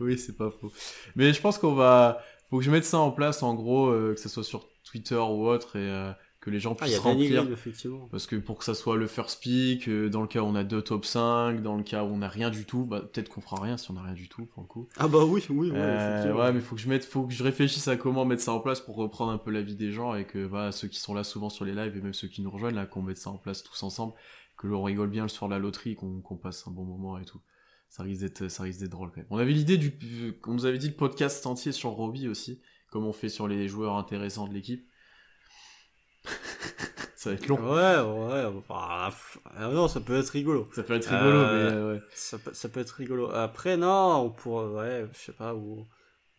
[0.00, 0.72] oui, c'est pas faux.
[1.16, 2.20] Mais je pense qu'on va.
[2.48, 5.16] Faut que je mette ça en place, en gros, euh, que ce soit sur Twitter
[5.16, 6.12] ou autre, et euh,
[6.46, 7.50] que les gens ah, puissent remplir.
[7.50, 8.06] effectivement.
[8.08, 10.54] Parce que pour que ça soit le first pick, euh, dans le cas où on
[10.54, 13.28] a deux top 5, dans le cas où on a rien du tout, bah, peut-être
[13.28, 14.88] qu'on fera rien si on a rien du tout, pour le coup.
[14.96, 15.76] Ah bah oui, oui, oui.
[15.76, 18.60] ouais, mais faut que je mette, faut que je réfléchisse à comment mettre ça en
[18.60, 21.14] place pour reprendre un peu la vie des gens et que, bah, ceux qui sont
[21.14, 23.30] là souvent sur les lives et même ceux qui nous rejoignent, là, qu'on mette ça
[23.30, 24.14] en place tous ensemble,
[24.56, 27.24] que l'on rigole bien le soir de la loterie, qu'on passe un bon moment et
[27.24, 27.40] tout
[27.88, 29.26] ça risque d'être ça risque d'être drôle quand même.
[29.30, 29.96] On avait l'idée du
[30.46, 33.68] on nous avait dit le podcast entier sur Robbie aussi, comme on fait sur les
[33.68, 34.86] joueurs intéressants de l'équipe.
[37.16, 37.58] ça va être long.
[37.58, 38.62] Ouais, ouais.
[38.68, 39.10] ah
[39.72, 40.68] non, ça peut être rigolo.
[40.74, 42.02] Ça peut être rigolo, euh, mais ouais.
[42.14, 43.30] Ça peut, ça peut être rigolo.
[43.32, 45.86] Après, non, on pourrait, ouais, je sais pas où.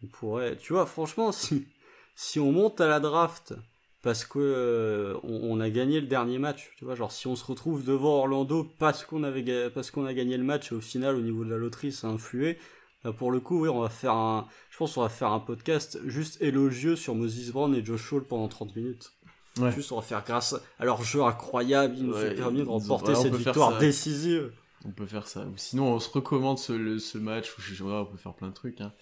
[0.04, 0.58] On pourrait.
[0.58, 1.68] Tu vois, franchement, si
[2.16, 3.54] si on monte à la draft
[4.02, 6.72] parce que euh, on, a gagné le dernier match.
[6.78, 10.14] Tu vois, genre si on se retrouve devant Orlando parce qu'on avait parce qu'on a
[10.14, 12.58] gagné le match et au final au niveau de la loterie ça a influé.
[13.04, 15.40] Là, pour le coup, oui, on va faire un, je pense, on va faire un
[15.40, 19.12] podcast juste élogieux sur Moses Brown et Josh Hall pendant 30 minutes.
[19.60, 19.72] Ouais.
[19.72, 23.16] Juste, on va faire grâce à leur jeu incroyable, ils nous ont permis de remporter
[23.16, 24.52] cette victoire décisive.
[24.86, 25.42] On peut faire ça.
[25.46, 28.54] Ou sinon, on se recommande ce, ce match où je, on peut faire plein de
[28.54, 28.80] trucs.
[28.80, 28.94] Hein.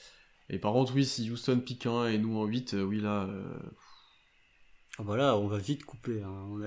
[0.50, 3.24] Et par contre, oui, si Houston pique 1 et nous en 8, euh, oui, là,
[3.24, 3.44] euh,
[5.00, 6.60] ah bah on va vite couper, hein, on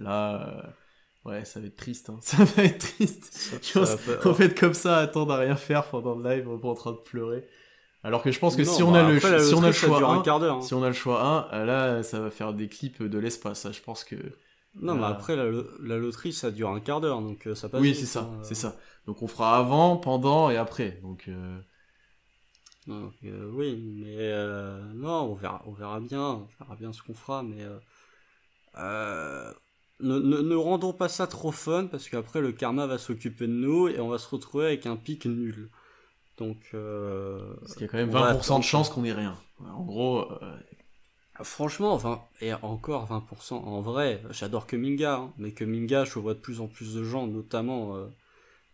[0.00, 0.64] Là,
[1.26, 2.10] euh, ouais, ça va être triste.
[2.10, 2.18] Hein.
[2.22, 3.60] Ça va être triste.
[4.24, 6.92] en fait, comme ça, attendre à rien faire pendant le live, on va en train
[6.92, 7.46] de pleurer.
[8.08, 10.26] Alors que je pense que si, on a le, si on a le choix 1,
[10.26, 10.62] hein.
[10.62, 13.70] si on a le choix 1, là, ça va faire des clips de l'espace.
[13.70, 14.16] Je pense que.
[14.80, 17.82] Non, mais après, la, loterie, ça dure un quart d'heure, donc euh, ça passe.
[17.82, 18.76] Oui, c'est ça, c'est ça.
[19.06, 20.98] Donc on fera avant, pendant et après.
[21.02, 21.26] Donc.
[21.28, 21.58] Euh,
[22.86, 27.02] Donc, euh, oui, mais euh, non, on verra, on verra bien, on verra bien ce
[27.02, 27.62] qu'on fera, mais
[28.78, 29.52] euh,
[30.00, 33.52] ne, ne, ne, rendons pas ça trop fun parce qu'après le karma va s'occuper de
[33.52, 35.68] nous et on va se retrouver avec un pic nul.
[36.38, 39.36] Donc, parce qu'il y a quand même 20% de chance qu'on ait rien.
[39.60, 40.26] En gros.
[41.42, 46.40] Franchement, enfin, et encore 20%, en vrai, j'adore Kuminga, hein, mais Kuminga, je vois de
[46.40, 47.94] plus en plus de gens, notamment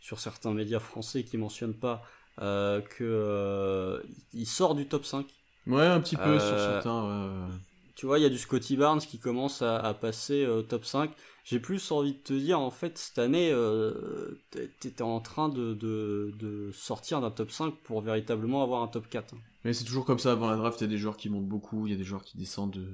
[0.01, 2.03] sur certains médias français qui mentionnent pas
[2.43, 4.01] euh, que euh,
[4.33, 5.27] il sort du top 5.
[5.67, 7.49] Ouais, un petit peu sur euh, certains.
[7.95, 11.11] Tu vois, il y a du Scotty Barnes qui commence à, passer au top 5.
[11.45, 14.41] J'ai plus envie de te dire, en fait, cette année, euh,
[14.81, 19.35] t'étais en train de, sortir d'un top 5 pour véritablement avoir un top 4.
[19.65, 21.47] Mais c'est toujours comme ça avant la draft, il y a des joueurs qui montent
[21.47, 22.87] beaucoup, il y a des joueurs qui descendent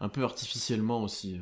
[0.00, 1.40] un peu artificiellement aussi.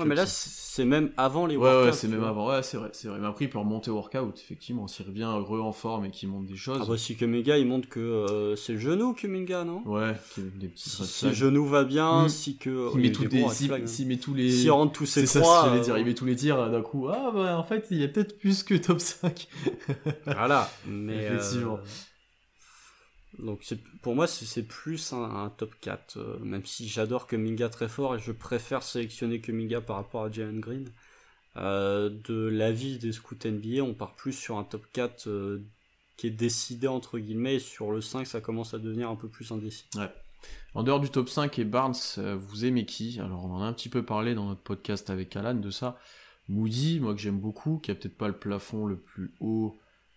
[0.00, 1.78] Ouais, mais là, c'est même avant les workouts.
[1.78, 2.48] Ouais, ouais c'est même avant.
[2.48, 3.18] Ouais, c'est vrai, c'est vrai.
[3.20, 4.88] Mais après, il peut remonter au workout, effectivement.
[4.88, 6.78] S'il revient re en forme et qu'il monte des choses.
[6.80, 9.82] Ah bah, si Kuminga, il montre que euh, c'est le genou, Kuminga, non?
[9.84, 12.28] Ouais, des petits Si, le genou va bien, hmm.
[12.28, 12.90] si que.
[12.94, 14.50] Il met, tous les, si, si met tous les.
[14.50, 15.64] S'il rentre tous ses trois.
[15.64, 15.80] Ça, euh...
[15.80, 15.98] dire.
[15.98, 17.08] Il met tous les tirs d'un coup.
[17.08, 19.48] Ah, bah, en fait, il y a peut-être plus que top 5.
[20.24, 20.70] voilà.
[20.86, 21.26] Mais.
[21.26, 21.74] Effectivement.
[21.74, 22.09] Euh...
[23.42, 23.64] Donc
[24.02, 28.18] pour moi c'est plus un, top 4, euh, même si j'adore Kuminga très fort et
[28.18, 30.88] je préfère sélectionner Kuminga par rapport à Jalen Green.
[31.56, 35.62] Euh, de l'avis des scouts NBA, on part plus sur un top 4 euh,
[36.16, 39.28] qui est décidé entre guillemets, et sur le 5 ça commence à devenir un peu
[39.28, 39.86] plus indécis.
[39.96, 40.10] Ouais.
[40.74, 43.18] En dehors du top 5 et Barnes, vous aimez qui?
[43.20, 45.98] Alors on en a un petit peu parlé dans notre podcast avec Alan de ça.
[46.48, 49.76] Moody, moi que j'aime beaucoup, qui a peut-être pas le plafond le plus haut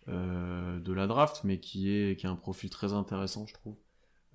[0.10, 3.76] euh, de la draft, mais qui est qui a un profil très intéressant, je trouve.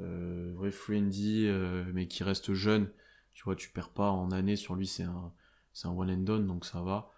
[0.01, 2.89] Euh, vrai friendly, euh, mais qui reste jeune.
[3.33, 5.33] Tu vois, tu perds pas en année sur lui, c'est un
[5.73, 7.13] c'est un one and done, donc ça va.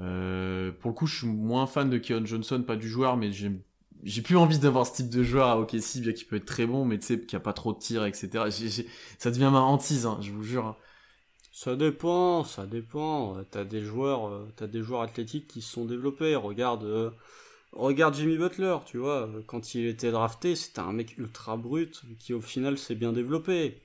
[0.00, 3.32] Euh, pour le coup, je suis moins fan de Keon Johnson, pas du joueur, mais
[3.32, 3.52] j'ai
[4.02, 6.66] j'ai plus envie d'avoir ce type de joueur à OKC, bien qu'il peut être très
[6.66, 8.28] bon, mais tu sais, qui a pas trop de tirs, etc.
[9.18, 10.66] ça devient ma hantise, hein, je vous jure.
[10.66, 10.76] Hein.
[11.52, 13.36] Ça dépend, ça dépend.
[13.50, 16.34] T'as des joueurs, t'as des joueurs athlétiques qui se sont développés.
[16.34, 17.14] Regarde,
[17.72, 22.34] Regarde Jimmy Butler, tu vois, quand il était drafté, c'était un mec ultra brut qui
[22.34, 23.80] au final s'est bien développé.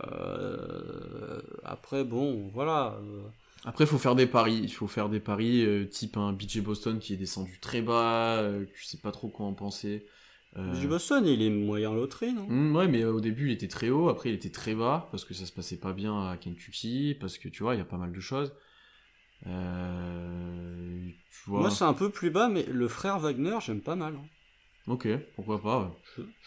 [0.00, 2.98] Euh, après, bon, voilà.
[3.00, 3.22] Euh.
[3.64, 4.60] Après, il faut faire des paris.
[4.62, 8.42] Il faut faire des paris euh, type un BJ Boston qui est descendu très bas.
[8.74, 10.06] tu sais pas trop quoi en penser.
[10.56, 12.46] BJ Boston, il est moyen loterie, non?
[12.46, 14.08] Mmh, Ouais, mais au début, il était très haut.
[14.08, 17.16] Après, il était très bas parce que ça se passait pas bien à Kentucky.
[17.20, 18.52] Parce que tu vois, il y a pas mal de choses.
[19.46, 21.08] Euh,
[21.46, 24.14] Moi, c'est un peu plus bas, mais le frère Wagner, j'aime pas mal.
[24.14, 24.26] Hein.
[24.86, 25.94] Ok, pourquoi pas.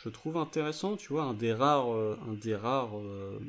[0.04, 3.40] Je, trouve intéressant, tu vois, un des rares, euh, un des rares, euh,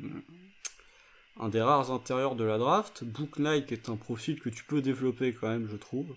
[1.39, 3.03] un des rares intérieurs de la draft.
[3.03, 6.15] Book Knight est un profil que tu peux développer quand même, je trouve.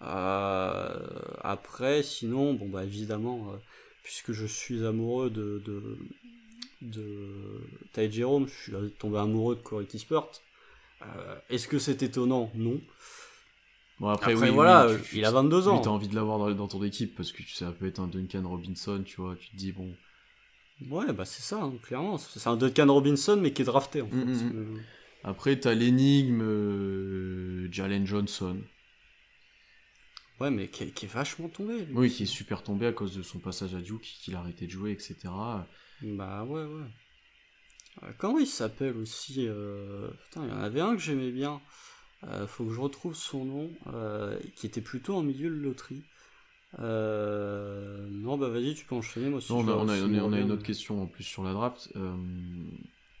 [0.00, 3.52] après, sinon, bon bah évidemment,
[4.02, 5.98] puisque je suis amoureux de de,
[6.82, 7.60] de
[7.92, 10.32] Ty Jerome, je suis tombé amoureux de Corey Sport.
[11.02, 12.80] Euh, est-ce que c'est étonnant Non.
[14.00, 15.80] Bon, après, oui, voilà, il a 22 ans.
[15.80, 18.42] Tu as envie de l'avoir dans, ton équipe parce que ça peut être un Duncan
[18.44, 19.36] Robinson, tu vois.
[19.36, 19.94] Tu te dis, bon.
[20.90, 22.18] Ouais, bah c'est ça, hein, clairement.
[22.18, 24.02] C'est un Duncan Robinson, mais qui est drafté.
[24.02, 24.44] En mm, fait.
[24.44, 24.80] Mm, mm.
[25.22, 28.60] Après, t'as l'énigme euh, Jalen Johnson.
[30.40, 31.86] Ouais, mais qui est, vachement tombé.
[31.92, 34.66] Oui, qui est super tombé à cause de son passage à Duke, qu'il a arrêté
[34.66, 35.14] de jouer, etc.
[36.02, 36.84] Bah ouais, ouais.
[38.04, 41.60] Euh, comment il s'appelle aussi euh, Putain, il y en avait un que j'aimais bien.
[42.24, 43.70] Euh, faut que je retrouve son nom,
[44.56, 46.02] qui était plutôt en milieu de loterie.
[46.78, 49.28] Non, bah vas-y, tu peux enchaîner.
[49.28, 49.88] Moi, non, on, a, on,
[50.32, 51.92] a, une autre question en plus sur la draft.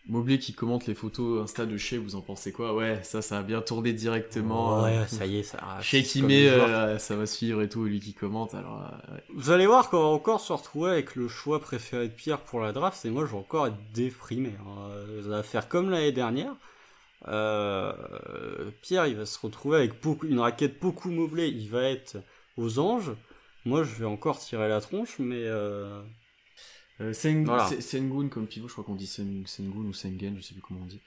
[0.06, 2.74] Mobley qui commente les photos Insta de chez, vous en pensez quoi?
[2.74, 4.82] Ouais, ça, ça a bien tourné directement.
[4.82, 5.58] Ouais, ça y est, ça.
[5.80, 8.54] Chez qui met, euh, ça va suivre et tout, lui qui commente.
[8.54, 12.12] Alors, euh, Vous allez voir qu'on va encore se retrouver avec le choix préféré de
[12.12, 14.52] Pierre pour la draft, et moi je vais encore être déprimé.
[14.60, 14.90] Hein.
[15.22, 16.54] Ça va faire comme l'année dernière.
[17.26, 17.94] Euh,
[18.82, 22.18] Pierre, il va se retrouver avec beaucoup, une raquette beaucoup Mobley, il va être
[22.58, 23.12] aux anges.
[23.64, 25.48] Moi, je vais encore tirer la tronche, mais
[27.00, 30.80] euh, Sengun comme pivot, je crois qu'on dit Sengun ou Sengen, je sais plus comment
[30.82, 31.00] on dit.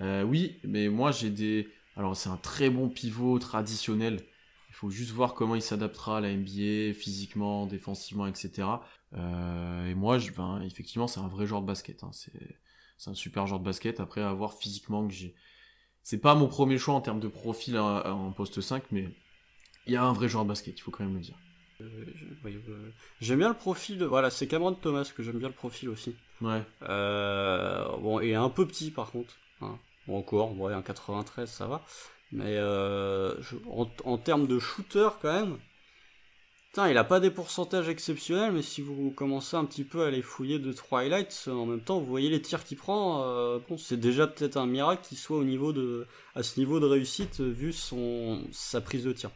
[0.00, 1.68] Euh, oui, mais moi j'ai des.
[1.96, 4.20] Alors c'est un très bon pivot traditionnel.
[4.68, 8.68] Il faut juste voir comment il s'adaptera à la NBA, physiquement, défensivement, etc.
[9.14, 12.02] Euh, et moi, je, ben, effectivement, c'est un vrai joueur de basket.
[12.04, 12.12] Hein.
[12.12, 14.00] C'est un super joueur de basket.
[14.00, 15.34] Après, à voir physiquement que j'ai.
[16.02, 19.08] C'est pas mon premier choix en termes de profil en poste 5, mais
[19.86, 21.36] il y a un vrai joueur de basket, il faut quand même le dire.
[21.80, 24.02] Euh, j'aime bien le profil.
[24.04, 26.14] Voilà, c'est Cameron Thomas que j'aime bien le profil aussi.
[26.40, 26.62] Ouais.
[26.82, 29.34] Euh, bon, et un peu petit par contre.
[29.60, 29.78] Hein.
[30.06, 31.82] Bon, encore, ouais, un 93, ça va.
[32.32, 33.34] Mais euh,
[34.04, 35.58] en, termes de shooter, quand même,
[36.76, 40.22] il a pas des pourcentages exceptionnels, mais si vous commencez un petit peu à les
[40.22, 43.24] fouiller de Twilight, en même temps, vous voyez les tirs qu'il prend.
[43.24, 46.06] Euh, bon, c'est déjà peut-être un miracle qu'il soit au niveau de,
[46.36, 49.30] à ce niveau de réussite vu son sa prise de tir.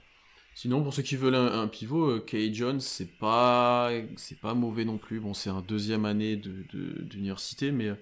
[0.55, 4.85] Sinon, pour ceux qui veulent un, pivot, euh, Kay Jones, c'est pas, c'est pas mauvais
[4.85, 5.19] non plus.
[5.19, 7.97] Bon, c'est un deuxième année d'université, de, mais euh,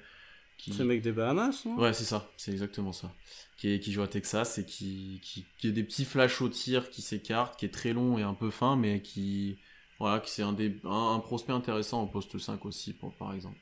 [0.59, 0.73] qui...
[0.73, 1.77] C'est le mec des Bahamas, non?
[1.77, 3.11] Ouais, c'est ça, c'est exactement ça.
[3.57, 6.91] Qui, qui joue à Texas et qui, qui, qui, a des petits flashs au tir,
[6.91, 9.57] qui s'écarte, qui est très long et un peu fin, mais qui,
[9.99, 13.59] voilà, qui c'est un, des, un, prospect intéressant au poste 5 aussi, pour, par exemple.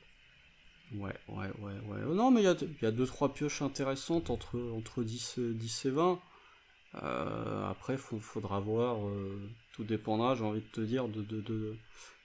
[0.93, 2.13] Ouais, ouais, ouais, ouais.
[2.13, 5.85] Non, mais il y a, y a deux trois pioches intéressantes entre, entre 10, 10
[5.85, 6.19] et 20.
[6.95, 9.39] Euh, après, il faudra voir, euh,
[9.73, 11.75] tout dépendra, j'ai envie de te dire, de, de, de,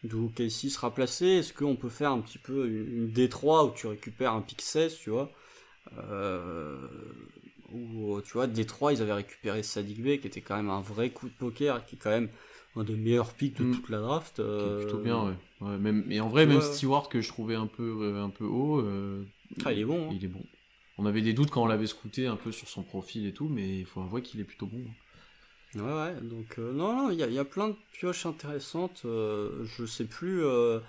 [0.04, 1.26] d'où Casey sera placé.
[1.26, 4.96] Est-ce qu'on peut faire un petit peu une, D3 où tu récupères un pick 16,
[4.98, 5.30] tu vois?
[5.98, 6.76] Euh,
[7.72, 11.10] Ou, tu vois, D3, ils avaient récupéré Sadik B, qui était quand même un vrai
[11.10, 12.28] coup de poker, qui est quand même
[12.74, 13.74] un des meilleurs picks de mm.
[13.76, 14.40] toute la draft.
[14.40, 15.78] Euh, plutôt bien, ouais.
[15.78, 18.84] même, et en vrai, même Stewart, que je trouvais un peu, un peu haut,
[19.64, 20.08] ah, il est bon.
[20.10, 20.12] Hein.
[20.12, 20.42] Il est bon.
[20.98, 23.48] On avait des doutes quand on l'avait scouté un peu sur son profil et tout,
[23.48, 24.84] mais il faut avouer qu'il est plutôt bon.
[25.74, 29.02] Ouais, ouais, donc euh, non, non, il y, a plein de pioches intéressantes.
[29.04, 30.44] Euh, je sais plus.
[30.44, 30.80] Euh,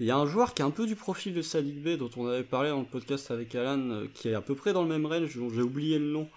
[0.00, 2.10] il y a un joueur qui a un peu du profil de Sadik B dont
[2.16, 4.88] on avait parlé dans le podcast avec Alan, qui est à peu près dans le
[4.88, 6.28] même range, j'ai oublié le nom.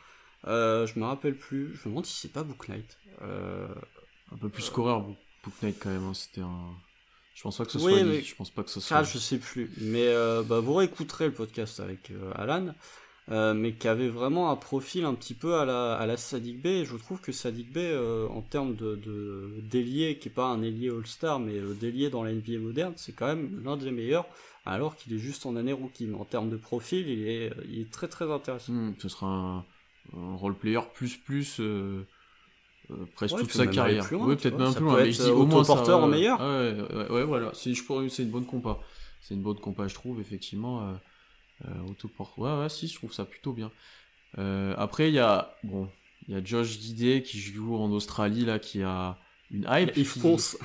[0.46, 1.76] je me rappelle plus.
[1.76, 2.98] Je me demande si c'est pas Book Knight.
[3.22, 6.06] un peu plus scoreur, Book Knight quand même.
[6.06, 6.76] Hein, c'était un.
[7.34, 8.04] Je pense pas que ce soit.
[8.04, 8.22] Mais...
[8.22, 8.98] Je pense pas que ce soit.
[8.98, 9.72] Ah, je sais plus.
[9.82, 10.14] Mais
[10.46, 12.74] bah, vous réécouterez le podcast avec Alan.
[13.30, 16.62] Euh, mais qui avait vraiment un profil un petit peu à la, à la Sadik
[16.62, 16.86] B.
[16.86, 20.62] je trouve que Sadik B, euh, en termes de, de d'ailier, qui est pas un
[20.62, 24.26] ailier All-Star, mais euh, d'ailier dans la NBA moderne, c'est quand même l'un des meilleurs,
[24.66, 26.06] alors qu'il est juste en année rookie.
[26.06, 28.72] Mais en termes de profil, il est, il est très très intéressant.
[28.72, 29.66] Hmm, ce sera un,
[30.38, 31.60] role player plus plus.
[33.14, 34.08] presque toute sa carrière.
[34.10, 35.04] oui, peut-être même plus loin.
[35.04, 36.40] Mais je dis au moins porteur en meilleur.
[36.40, 37.52] Ouais, ouais, voilà.
[37.54, 38.80] C'est, je c'est une bonne compa.
[39.20, 40.98] C'est une bonne compa, je trouve, effectivement.
[41.66, 42.38] Euh, autoport.
[42.38, 43.72] Ouais, ouais, si, je trouve ça plutôt bien.
[44.38, 45.89] Euh, après, il y a, bon,
[46.28, 49.18] il y a Josh Guidé qui joue en Australie, là, qui a
[49.49, 49.91] une hype.
[49.97, 50.58] Il Ponce.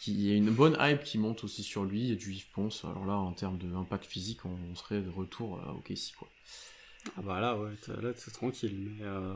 [0.00, 2.50] Qui a une bonne hype qui monte aussi sur lui, il y a du Yves
[2.52, 2.84] Ponce.
[2.84, 6.28] Alors là, en termes d'impact physique, on, serait de retour au Casey, quoi.
[7.16, 8.76] Ah bah là, ouais, là, c'est tranquille.
[8.78, 9.34] Mais euh,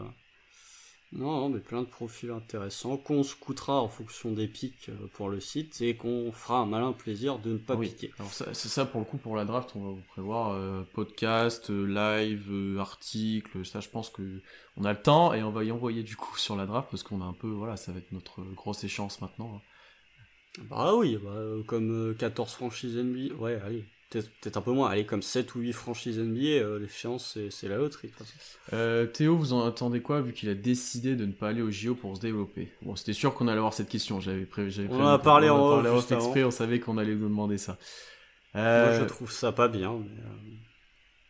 [1.12, 5.40] non, mais plein de profils intéressants qu'on scoutera en fonction des pics euh, pour le
[5.40, 8.10] site et qu'on fera un malin plaisir de ne pas piquer.
[8.18, 11.70] Alors c'est ça pour le coup pour la draft, on va vous prévoir euh, podcast,
[11.70, 14.40] euh, live, article, ça je pense que
[14.78, 17.02] on a le temps et on va y envoyer du coup sur la draft parce
[17.02, 19.56] qu'on a un peu voilà, ça va être notre grosse échéance maintenant.
[19.56, 20.62] Hein.
[20.70, 21.30] Bah oui, bah,
[21.66, 23.84] comme 14 franchises NBA, ouais, allez,
[24.20, 24.90] peut-être un peu moins.
[24.90, 28.10] Allez, comme 7 ou 8 franchises NBA, euh, l'échéance, c'est la loterie.
[28.72, 31.70] Euh, Théo, vous en attendez quoi, vu qu'il a décidé de ne pas aller au
[31.70, 32.68] JO pour se développer?
[32.82, 34.86] Bon, c'était sûr qu'on allait avoir cette question, j'avais prévu.
[34.90, 37.78] On en a parlé en off, exprès, on savait qu'on allait nous demander ça.
[38.54, 38.90] Euh...
[38.90, 39.98] Moi, je trouve ça pas bien.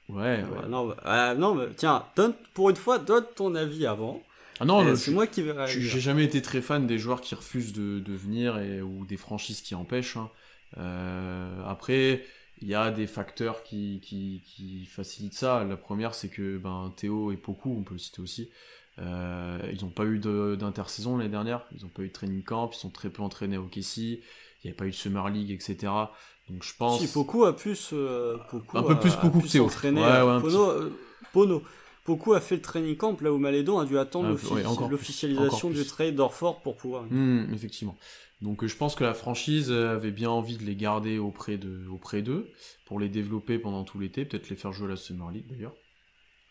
[0.09, 0.17] Mais...
[0.17, 0.69] Euh, ouais, ouais.
[0.69, 4.23] Non, bah, non mais tiens, donne, pour une fois, donne ton avis avant.
[4.61, 7.73] Ah non, c'est moi qui vais J'ai jamais été très fan des joueurs qui refusent
[7.73, 10.17] de, de venir et, ou des franchises qui empêchent.
[10.17, 10.31] Hein.
[11.67, 12.23] après,
[12.63, 15.65] il y a des facteurs qui, qui, facilitent ça.
[15.65, 18.51] La première, c'est que ben, Théo et Poku, on peut le citer aussi,
[18.99, 22.71] euh, ils n'ont pas eu d'intersaison l'année dernière, ils n'ont pas eu de training camp,
[22.73, 24.21] ils sont très peu entraînés au Kessie,
[24.63, 25.93] il n'y a pas eu de Summer League, etc.
[26.49, 27.01] Donc je pense.
[27.01, 27.91] Si, Poku a plus.
[27.93, 28.37] Euh,
[28.75, 29.69] un peu plus Poku que Théo.
[29.83, 30.99] Ouais, ouais, Pono, euh,
[31.33, 31.63] Pono.
[32.05, 35.85] Poku a fait le training camp là où Malédon a dû attendre ah, l'officialisation du
[35.85, 37.05] trade d'Orford pour pouvoir.
[37.09, 37.97] Hmm, effectivement.
[38.43, 41.87] Donc euh, je pense que la franchise avait bien envie de les garder auprès de
[41.87, 42.51] auprès d'eux
[42.85, 45.75] pour les développer pendant tout l'été, peut-être les faire jouer à la Summer League d'ailleurs.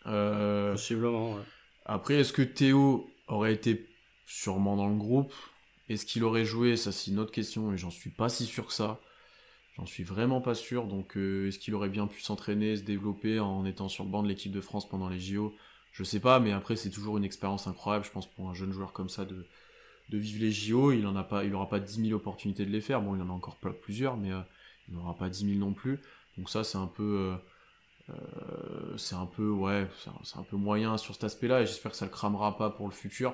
[0.08, 1.36] Euh, Possiblement.
[1.36, 1.42] Ouais.
[1.86, 3.90] Après, est-ce que Théo aurait été
[4.26, 5.34] sûrement dans le groupe?
[5.90, 6.78] Est-ce qu'il aurait joué?
[6.78, 9.02] Ça, c'est une autre question et j'en suis pas si sûr que ça.
[9.76, 10.86] J'en suis vraiment pas sûr.
[10.86, 14.24] Donc, euh, est-ce qu'il aurait bien pu s'entraîner, se développer en étant sur le banc
[14.24, 15.54] de l'équipe de France pendant les JO
[15.92, 18.72] Je sais pas, mais après, c'est toujours une expérience incroyable, je pense, pour un jeune
[18.72, 19.46] joueur comme ça de,
[20.12, 20.92] de vivre les JO.
[20.92, 23.02] Il en a pas, il aura pas 10 000 opportunités de les faire.
[23.02, 24.42] Bon, il en a encore plusieurs, mais euh,
[24.88, 26.00] il n'aura pas 10 000 non plus.
[26.38, 27.38] Donc ça, c'est un peu,
[28.10, 29.88] euh, euh, c'est un peu, ouais,
[30.24, 31.62] c'est un, peu moyen sur cet aspect-là.
[31.62, 33.34] Et j'espère que ça le cramera pas pour le futur.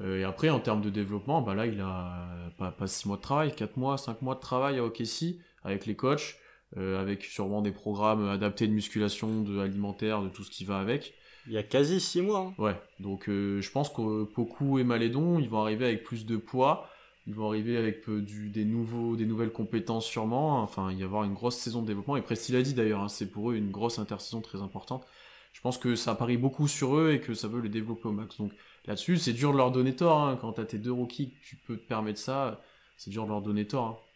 [0.00, 3.22] et après, en termes de développement, bah là, il a pas, pas 6 mois de
[3.22, 6.36] travail, 4 mois, 5 mois de travail à OKC avec les coachs,
[6.76, 11.14] avec sûrement des programmes adaptés de musculation, de alimentaire, de tout ce qui va avec.
[11.48, 12.40] Il y a quasi 6 mois.
[12.40, 12.62] Hein.
[12.62, 16.36] Ouais, donc euh, je pense que Poku et Malédon, ils vont arriver avec plus de
[16.36, 16.88] poids,
[17.26, 21.00] ils vont arriver avec euh, du, des, nouveaux, des nouvelles compétences sûrement, enfin il va
[21.00, 23.50] y avoir une grosse saison de développement, et Presti l'a dit d'ailleurs, hein, c'est pour
[23.50, 25.06] eux une grosse intersaison très importante.
[25.52, 28.12] Je pense que ça parie beaucoup sur eux et que ça veut les développer au
[28.12, 28.36] max.
[28.36, 28.52] Donc
[28.84, 30.38] là-dessus, c'est dur de leur donner tort, hein.
[30.40, 32.62] quand t'as tes deux rookies, tu peux te permettre ça,
[32.96, 33.86] c'est dur de leur donner tort.
[33.86, 34.08] Hein.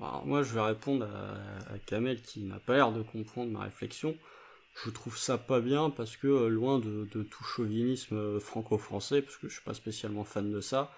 [0.00, 4.16] Alors, moi, je vais répondre à, Kamel qui n'a pas l'air de comprendre ma réflexion.
[4.74, 9.36] Je trouve ça pas bien parce que euh, loin de, tout chauvinisme euh, franco-français, parce
[9.36, 10.92] que je suis pas spécialement fan de ça,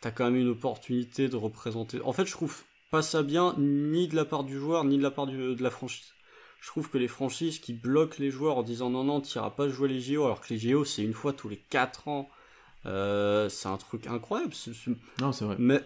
[0.00, 2.00] t'as quand même une opportunité de représenter.
[2.02, 5.02] En fait, je trouve pas ça bien ni de la part du joueur ni de
[5.02, 6.12] la part de la franchise.
[6.60, 9.68] Je trouve que les franchises qui bloquent les joueurs en disant non non t'iras pas
[9.68, 12.28] jouer les JO alors que les JO c'est une fois tous les 4 ans,
[12.86, 14.54] euh, c'est un truc incroyable.
[15.20, 15.56] Non c'est vrai.
[15.58, 15.82] Mais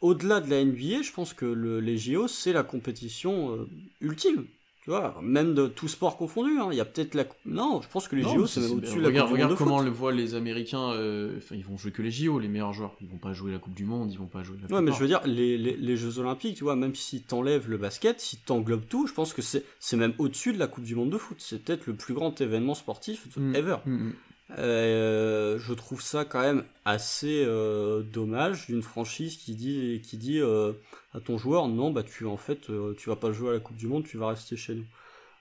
[0.00, 3.68] au-delà de la NBA, je pense que les JO, c'est la compétition euh,
[4.00, 4.46] ultime.
[4.82, 6.58] Tu vois, même de tout sport confondu.
[6.58, 6.68] Hein.
[6.70, 7.24] Il y a peut-être la.
[7.44, 10.12] Non, je pense que les JO, c'est au-dessus de la Regarde, regarde comment le voient
[10.12, 10.92] les Américains.
[10.92, 12.96] Euh, ils vont jouer que les JO, les meilleurs joueurs.
[13.02, 14.92] Ils vont pas jouer la Coupe du Monde, ils vont pas jouer la Ouais, mais
[14.92, 18.38] je veux dire, les, les, Jeux Olympiques, tu vois, même si t'enlèves le basket, si
[18.38, 21.36] t'englobes tout, je pense que c'est même au-dessus de la Coupe du Monde de foot.
[21.40, 23.54] C'est peut-être le plus grand événement sportif mm.
[23.54, 23.76] ever.
[23.84, 24.14] Mm, mm.
[24.58, 30.40] Euh, je trouve ça quand même assez euh, dommage d'une franchise qui dit qui dit
[30.40, 30.72] euh,
[31.14, 33.76] à ton joueur non bah tu en fait tu vas pas jouer à la Coupe
[33.76, 34.84] du Monde tu vas rester chez nous.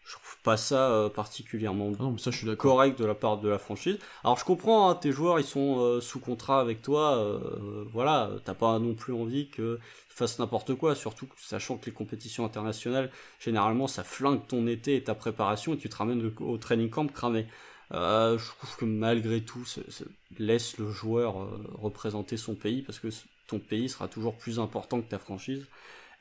[0.05, 3.49] Je trouve pas ça particulièrement ah non, ça, je suis correct de la part de
[3.49, 3.97] la franchise.
[4.24, 7.39] Alors je comprends hein, tes joueurs ils sont sous contrat avec toi
[7.91, 12.45] voilà t'as pas non plus envie qu'ils fassent n'importe quoi surtout sachant que les compétitions
[12.45, 16.89] internationales généralement ça flingue ton été et ta préparation et tu te ramènes au training
[16.89, 17.47] camp cramé
[17.94, 19.64] euh, je trouve que malgré tout,
[20.38, 23.08] laisse le joueur euh, représenter son pays parce que
[23.48, 25.66] ton pays sera toujours plus important que ta franchise.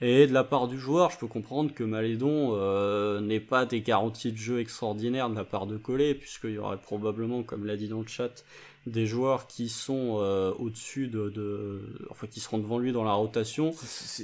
[0.01, 3.81] Et de la part du joueur, je peux comprendre que Malédon euh, n'ait pas des
[3.83, 7.77] garanties de jeu extraordinaires de la part de Collet, puisqu'il y aurait probablement, comme l'a
[7.77, 8.45] dit dans le chat,
[8.87, 10.15] des joueurs qui sont
[10.59, 13.75] au-dessus de, enfin qui seront devant lui dans la rotation.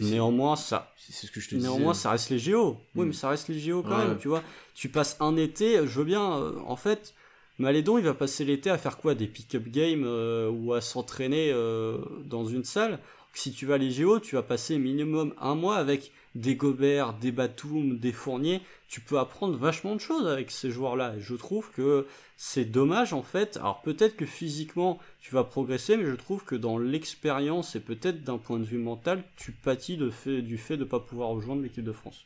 [0.00, 2.78] néanmoins, ça, c'est ce que je te néanmoins, ça reste les JO.
[2.94, 3.08] Oui, mm.
[3.08, 4.16] mais ça reste les JO quand même.
[4.16, 5.86] Tu vois, tu passes un été.
[5.86, 7.14] Je veux bien, en fait
[7.58, 11.52] Malédon, il va passer l'été à faire quoi Des pick-up games euh, ou à s'entraîner
[11.52, 12.98] euh, dans une salle?
[13.32, 17.30] Si tu vas à l'IGO, tu vas passer minimum un mois avec des Gobert, des
[17.30, 18.60] Batum, des Fourniers.
[18.88, 21.14] Tu peux apprendre vachement de choses avec ces joueurs-là.
[21.20, 23.56] Je trouve que c'est dommage en fait.
[23.56, 28.24] Alors peut-être que physiquement tu vas progresser, mais je trouve que dans l'expérience et peut-être
[28.24, 31.84] d'un point de vue mental, tu pâtis du fait de ne pas pouvoir rejoindre l'équipe
[31.84, 32.24] de France.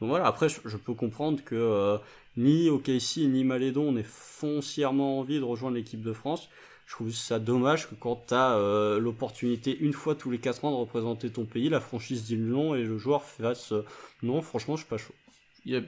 [0.00, 1.96] Donc voilà, après je, peux comprendre que euh,
[2.36, 6.48] ni OKC ni Malédon n'aient foncièrement envie de rejoindre l'équipe de France.
[6.86, 10.66] Je trouve ça dommage que quand tu as euh, l'opportunité une fois tous les 4
[10.66, 13.84] ans de représenter ton pays, la franchise dit non et le joueur fasse euh,
[14.22, 15.14] non, franchement je suis pas chaud.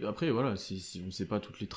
[0.06, 1.68] après voilà, si, on ne sait pas toutes les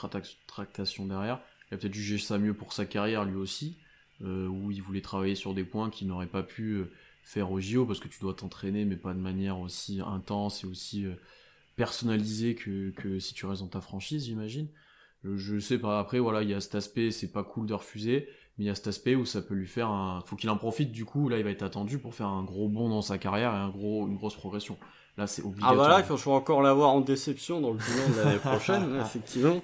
[0.48, 3.78] tractations derrière, il a peut-être jugé ça mieux pour sa carrière lui aussi,
[4.22, 6.84] où il voulait travailler sur des points qu'il n'aurait pas pu
[7.24, 10.68] faire au JO parce que tu dois t'entraîner mais pas de manière aussi intense et
[10.68, 11.06] aussi
[11.82, 14.68] personnalisé que, si tu restes dans ta franchise, j'imagine.
[15.24, 18.28] Je, sais pas, après, voilà, il y a cet aspect, c'est pas cool de refuser,
[18.56, 20.22] mais il y a cet aspect où ça peut lui faire un.
[20.28, 22.70] Faut qu'il en profite, du coup, là, il va être attendu pour faire un gros
[22.70, 24.78] bond dans sa carrière et un gros, une grosse progression.
[25.18, 25.72] Là, c'est obligatoire.
[25.72, 28.98] Ah, voilà, quand je vais encore l'avoir en déception dans le bilan de l'année prochaine,
[29.06, 29.62] effectivement.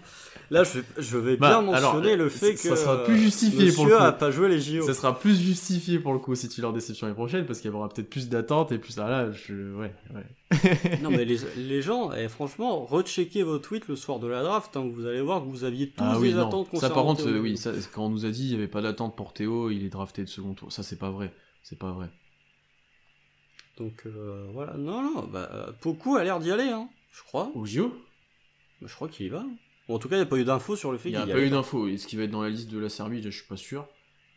[0.49, 2.59] Là, je vais, je vais bah, bien mentionner le fait que.
[2.59, 4.03] Ça sera plus justifié pour le coup.
[4.03, 4.85] a pas joué les JO.
[4.85, 7.71] Ça sera plus justifié pour le coup si tu leur déception l'année prochaine parce qu'il
[7.71, 8.97] y aura peut-être plus d'attentes et plus.
[8.99, 9.53] Ah là, je.
[9.75, 10.99] Ouais, ouais.
[11.01, 14.43] non, mais les, les gens, et eh, franchement, recheckez vos tweets le soir de la
[14.43, 17.03] draft, hein, vous allez voir que vous aviez tous ah, oui, les attentes Ça, par
[17.03, 19.69] contre, oui, ça, quand on nous a dit il n'y avait pas d'attente pour Théo,
[19.69, 20.71] il est drafté de second tour.
[20.71, 21.33] Ça, c'est pas vrai.
[21.63, 22.07] C'est pas vrai.
[23.77, 27.51] Donc euh, voilà, non, non, bah, Poku a l'air d'y aller, hein, je crois.
[27.55, 27.89] Au JO
[28.81, 29.45] bah, Je crois qu'il y va.
[29.87, 31.23] en tout cas, il n'y a pas eu d'infos sur le fait qu'il y a.
[31.23, 31.87] Il n'y a pas eu d'infos.
[31.87, 33.21] Est-ce qu'il va être dans la liste de la Serbie?
[33.21, 33.87] Je suis pas sûr.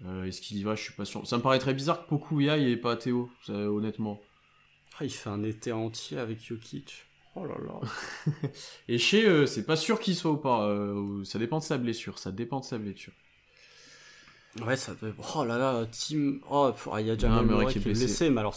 [0.07, 0.75] Euh, est-ce qu'il y va?
[0.75, 1.27] Je suis pas sûr.
[1.27, 4.21] Ça me paraît très bizarre que Poku y aille et pas Théo, honnêtement.
[4.99, 7.07] Ah, il fait un été entier avec Jokic.
[7.37, 7.81] Oh là là.
[8.89, 10.67] et chez eux, c'est pas sûr qu'il soit ou pas.
[10.67, 12.19] Euh, ça dépend de sa blessure.
[12.19, 13.13] Ça dépend de sa blessure.
[14.67, 15.11] Ouais, ça doit...
[15.37, 16.41] Oh là là, Team.
[16.51, 18.57] Oh, il y a déjà un qui est blessé, mais alors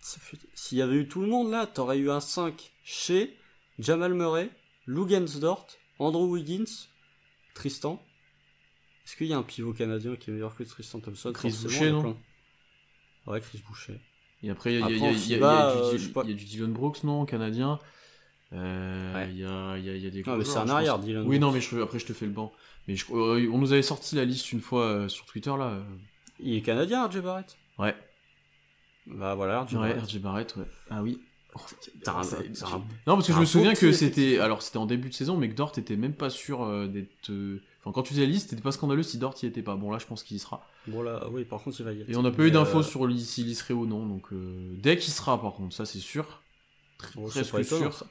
[0.00, 3.36] s'il y avait eu tout le monde là, t'aurais eu un 5 chez
[3.78, 4.50] Jamal Murray,
[4.86, 5.66] Lou Dort,
[5.98, 6.88] Andrew Wiggins,
[7.54, 8.02] Tristan.
[9.04, 11.90] Est-ce qu'il y a un pivot canadien qui est meilleur que Tristan Thompson Chris Boucher,
[11.90, 12.16] non
[13.26, 14.00] Ouais, Chris Boucher.
[14.42, 14.88] Et après, il y, a
[16.24, 17.78] du Dylan Brooks, non, canadien.
[18.52, 20.22] Euh, il y, a, y, a, des.
[20.22, 21.26] Non, mais c'est un arrière, Dylan.
[21.26, 22.52] Oui, non, mais après, je te fais le banc.
[22.88, 25.78] Mais euh, on nous avait sorti la liste une fois euh, sur Twitter là.
[26.40, 27.94] Il est canadien, RJ Barrett Ouais.
[29.10, 30.22] Bah voilà, RJ Barrett.
[30.22, 30.66] Barrett, ouais.
[30.90, 31.20] Ah oui.
[31.54, 31.60] Oh,
[33.06, 34.38] non, parce que je me souviens que c'était.
[34.38, 37.30] Alors, c'était en début de saison, mais que Dort était même pas sûr euh, d'être.
[37.30, 39.74] Euh, enfin, quand tu faisais la liste, c'était pas scandaleux si Dort y était pas.
[39.74, 40.64] Bon, là, je pense qu'il y sera.
[40.86, 41.92] Bon, là, oui, par contre, il va.
[41.92, 44.28] Et on n'a pas eu d'infos euh, sur s'il y serait ou non, donc
[44.78, 46.42] dès qu'il sera, par contre, ça c'est sûr.
[46.98, 48.04] Très, bon, presque sûr.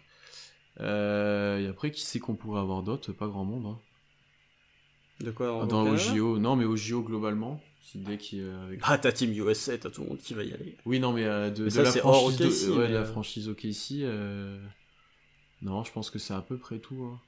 [0.79, 3.65] et après, qui c'est qu'on pourrait avoir d'autres Pas grand monde.
[3.67, 3.79] Hein.
[5.21, 7.61] De quoi Dans au JO, non, mais au JO globalement.
[7.81, 8.81] Si dès qu'il euh, avec...
[8.81, 10.75] Bah, t'as Team USA, t'as tout le monde qui va y aller.
[10.85, 12.75] Oui, non, mais euh, de, Mais de ça, la c'est hors franchise, de- OKC, ouais,
[12.75, 14.59] de mais, la euh, franchise OKC, euh,
[15.61, 17.03] non, je pense que c'est à peu près tout.
[17.03, 17.19] hein.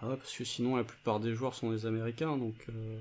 [0.00, 2.66] Ah ouais, parce que sinon, la plupart des joueurs sont des Américains, donc...
[2.68, 3.00] euh,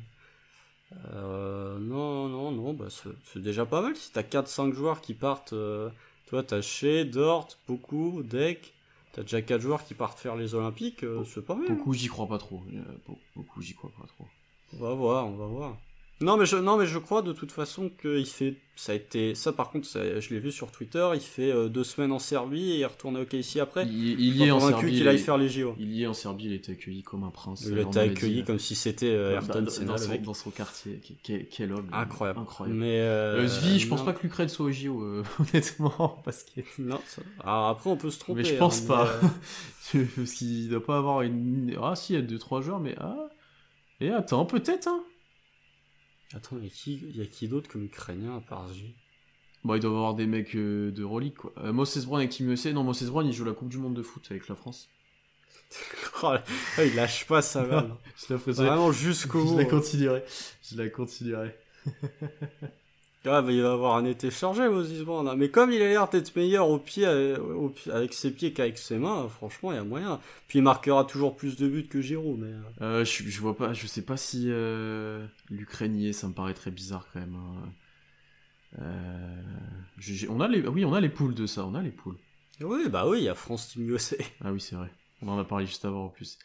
[1.13, 3.95] euh, non, non, non, bah, c'est déjà pas mal.
[3.95, 5.53] Si t'as 4-5 joueurs qui partent...
[5.53, 5.89] euh,
[6.27, 8.73] toi, t'as Shea, Dort, beaucoup, Deck...
[9.13, 11.67] T'as déjà 4 joueurs qui partent faire les Olympiques, euh, c'est pas mal.
[11.67, 12.63] Beaucoup, j'y crois pas trop.
[12.73, 14.25] Euh, be- Beaucoup, j'y crois pas trop.
[14.73, 15.77] On va voir, on va voir.
[16.21, 19.35] Non mais je, non mais je crois de toute façon qu'il fait, ça a été,
[19.35, 22.19] ça par contre, ça, je l'ai vu sur Twitter, il fait euh, deux semaines en
[22.19, 23.85] Serbie et il est retourné au KC après.
[23.87, 24.97] Il, il y est en convaincu Serbie.
[24.97, 25.75] qu'il aille il- faire les JO.
[25.79, 27.65] Il y est en Serbie, il était accueilli comme un prince.
[27.67, 30.09] Il euh, était accueilli dit, comme si c'était euh, euh, Ayrton dans, Senna, dans son,
[30.11, 30.21] mec.
[30.21, 31.01] dans son quartier.
[31.23, 31.89] Quel, homme.
[31.91, 32.39] Incroyable.
[32.39, 32.79] Incroyable.
[32.79, 34.05] Mais euh, Euh, Svi, je pense non.
[34.05, 36.61] pas que l'Ukraine soit au JO, euh, honnêtement, parce que.
[36.79, 38.43] Non, ça- Alors après on peut se tromper.
[38.43, 39.07] Mais je hein, pense mais, pas.
[39.95, 41.75] euh, parce qu'il doit pas avoir une.
[41.81, 42.95] Ah, si, il y a 2-3 joueurs, mais.
[42.99, 43.27] Ah.
[43.99, 45.03] Et attends, peut-être, hein.
[46.33, 48.93] Attends, il y a qui, d'autre comme Ukrainien à part Svi
[49.63, 51.53] Bon, il doit y avoir des mecs euh, de relique, quoi.
[51.59, 52.73] Euh, Moses Brown avec Team USA.
[52.73, 54.89] Non, Moses Brown, il joue la Coupe du Monde de foot avec la France.
[56.25, 56.35] Oh,
[56.77, 57.41] il lâche pas.
[57.41, 57.57] Je
[58.33, 59.57] la ferai- Vraiment jusqu'au Je bout.
[59.57, 59.67] la hein.
[59.69, 60.23] continuerai.
[60.61, 61.55] Je la continuerai.
[63.25, 64.67] Ah, bah, il va avoir un été chargé,
[65.05, 65.27] Brown.
[65.29, 65.35] hein.
[65.37, 68.51] Mais comme il a l'air d'être meilleur au pied, euh, au pied- avec ses pieds
[68.51, 70.19] qu'avec ses mains, franchement, il y a moyen.
[70.49, 72.47] Puis il marquera toujours plus de buts que Giroud, mais.
[72.47, 76.53] euh, Euh, je, je vois pas, je sais pas si euh, est, ça me paraît
[76.53, 77.35] très bizarre quand même.
[77.35, 77.71] hein.
[78.79, 79.41] Euh,
[80.29, 82.17] on a les, oui, on a les poules de ça, on a les poules.
[82.59, 84.15] Oui, bah oui, il y a France Team USA.
[84.43, 84.91] Ah oui, c'est vrai.
[85.21, 86.37] On en a parlé juste avant en plus.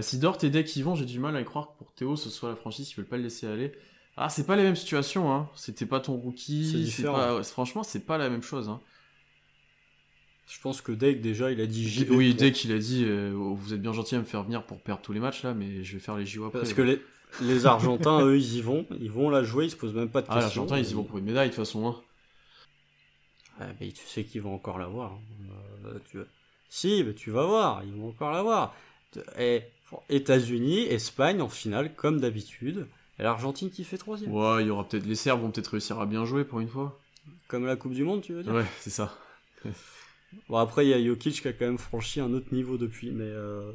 [0.00, 2.16] Si Dort et Deck y vont, j'ai du mal à y croire que pour Théo
[2.16, 3.72] ce soit la franchise, ils veulent pas le laisser aller.
[4.16, 5.48] Ah, c'est pas les mêmes situations, hein.
[5.54, 6.70] C'était pas ton rookie.
[6.70, 7.14] C'est différent.
[7.16, 8.80] pas, franchement, c'est pas la même chose, hein.
[10.48, 12.10] Je pense que Dake, déjà, il a dit vais.
[12.14, 14.80] Oui, Deck, il a dit, euh, vous êtes bien gentil à me faire venir pour
[14.80, 16.58] perdre tous les matchs là, mais je vais faire les JO après.
[16.58, 17.00] Parce que les,
[17.40, 18.84] les Argentins, eux, ils y vont.
[19.00, 20.62] Ils vont la jouer, ils se posent même pas de Ah, questions.
[20.62, 21.96] l'Argentin, ils y vont pour une médaille de toute façon, hein.
[23.60, 25.12] Ouais, mais tu sais qu'ils vont encore l'avoir.
[25.12, 25.18] hein.
[25.86, 26.18] Euh, tu...
[26.68, 28.74] Si, mais tu vas voir, ils vont encore l'avoir.
[29.38, 29.62] Et
[30.10, 32.86] États-Unis, Espagne en finale, comme d'habitude.
[33.18, 34.32] Et l'Argentine qui fait troisième.
[34.32, 36.68] Ouais, il y aura peut-être les Serbes vont peut-être réussir à bien jouer pour une
[36.68, 36.98] fois.
[37.48, 38.52] Comme la Coupe du Monde, tu veux dire?
[38.54, 39.16] Ouais, c'est ça.
[40.48, 43.10] Bon, après, il y a Jokic qui a quand même franchi un autre niveau depuis,
[43.10, 43.24] mais.
[43.26, 43.70] euh,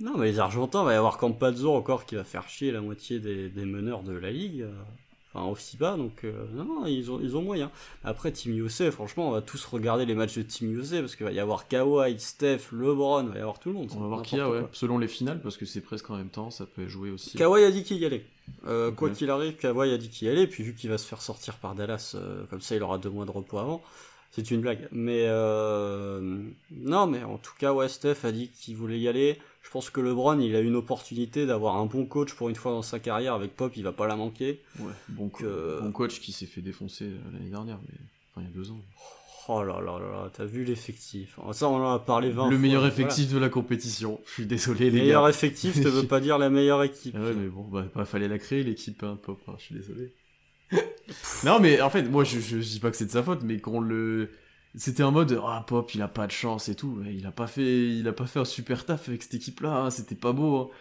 [0.00, 2.80] Non, mais les Argentins, il va y avoir Campazzo encore qui va faire chier la
[2.80, 4.64] moitié des, des meneurs de la ligue.
[5.36, 6.24] Enfin, aussi bas, donc.
[6.24, 7.70] euh, Non, non, ils ont, ils ont moyen.
[8.04, 11.26] Après, Team USA, franchement, on va tous regarder les matchs de Team USA parce qu'il
[11.26, 13.90] va y avoir Kawhi, Steph, LeBron, il va y avoir tout le monde.
[13.96, 14.62] On va voir qui y a, ouais.
[14.72, 17.36] Selon les finales, parce que c'est presque en même temps, ça peut jouer aussi.
[17.36, 18.24] Kawhi a dit qu'il y allait.
[18.66, 21.06] Euh, Quoi qu'il arrive, Kawhi a dit qu'il y allait, puis vu qu'il va se
[21.06, 23.82] faire sortir par Dallas, euh, comme ça il aura deux mois de repos avant.
[24.32, 24.88] C'est une blague.
[24.92, 25.26] Mais
[26.70, 29.38] non, mais en tout cas, ouais, Steph a dit qu'il voulait y aller.
[29.66, 32.70] Je pense que LeBron, il a une opportunité d'avoir un bon coach pour une fois
[32.70, 33.34] dans sa carrière.
[33.34, 34.62] Avec Pop, il va pas la manquer.
[34.78, 35.44] Ouais, bon, co-
[35.82, 37.98] bon coach qui s'est fait défoncer euh, l'année dernière, mais
[38.32, 38.78] enfin il y a deux ans.
[39.48, 41.38] Oh là là là là, t'as vu l'effectif.
[41.52, 44.20] Ça, on en a parlé 20 Le meilleur effectif de la compétition.
[44.26, 45.30] Je suis désolé les Meilleur gars.
[45.30, 47.14] effectif, ça veut pas dire la meilleure équipe.
[47.18, 49.40] Ah ouais, mais bon, bah, bah, fallait la créer l'équipe, hein, Pop.
[49.48, 50.12] hein, je suis désolé.
[51.44, 53.42] non, mais en fait, moi, je, je, je dis pas que c'est de sa faute,
[53.42, 54.30] mais qu'on le,
[54.76, 57.02] c'était en mode, ah Pop, il a pas de chance et tout.
[57.06, 59.84] Il a pas fait, il a pas fait un super taf avec cette équipe-là.
[59.84, 60.72] hein, C'était pas beau.
[60.72, 60.76] hein.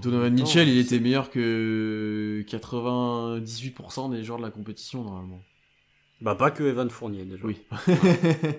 [0.00, 5.42] Donovan temps, Mitchell, il était meilleur que 98% des joueurs de la compétition normalement.
[6.20, 7.44] Bah, pas que Evan Fournier, déjà.
[7.44, 7.60] Oui.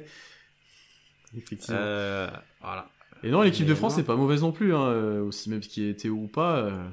[1.37, 1.77] Effectivement.
[1.79, 2.29] Euh,
[2.61, 2.89] voilà.
[3.23, 5.83] Et non, l'équipe de France c'est pas mauvaise non plus, hein, euh, aussi même qui
[5.83, 6.57] était ou pas.
[6.57, 6.87] euh,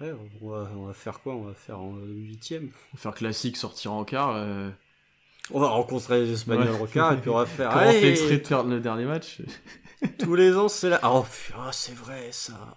[0.00, 1.34] Ouais, on va, on va faire quoi?
[1.34, 2.70] On va faire en huitième.
[2.96, 4.34] faire classique, sortir en quart.
[4.36, 4.70] euh,
[5.52, 6.88] On va rencontrer les Espagnols Ouais.
[6.92, 7.70] quart et puis on va faire.
[7.70, 9.40] Comment on fait exprès de perdre le dernier match
[10.18, 11.00] tous les ans, c'est là.
[11.04, 12.74] Oh, putain, c'est vrai ça.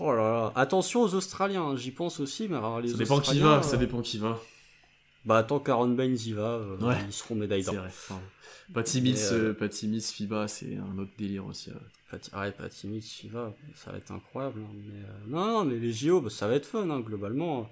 [0.00, 0.52] Oh là là.
[0.56, 3.78] Attention aux Australiens, j'y pense aussi, mais alors les Ça dépend qui va, ça euh,
[3.78, 4.38] dépend qui va.
[5.24, 6.96] Bah, tant qu'Aaron Baines y va, euh, Ouais.
[7.06, 7.74] ils seront médailles d'or.
[8.74, 11.70] Patty Mills, euh, Patty Mills, FIBA, c'est un autre délire aussi.
[11.70, 11.76] ouais.
[12.38, 14.60] Ouais, pas timide, y va, ça va être incroyable.
[14.64, 15.02] hein, Mais,
[15.36, 17.68] non, non, mais les JO, bah, ça va être fun, hein, globalement.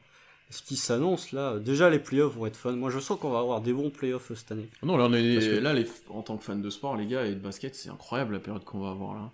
[0.51, 2.72] Ce qui s'annonce là, déjà les playoffs vont être fun.
[2.72, 4.68] Moi je sens qu'on va avoir des bons playoffs euh, cette année.
[4.82, 7.07] Non, là, on est, Parce que- là les, en tant que fan de sport, les
[7.07, 9.30] gars, et de basket, c'est incroyable la période qu'on va avoir là.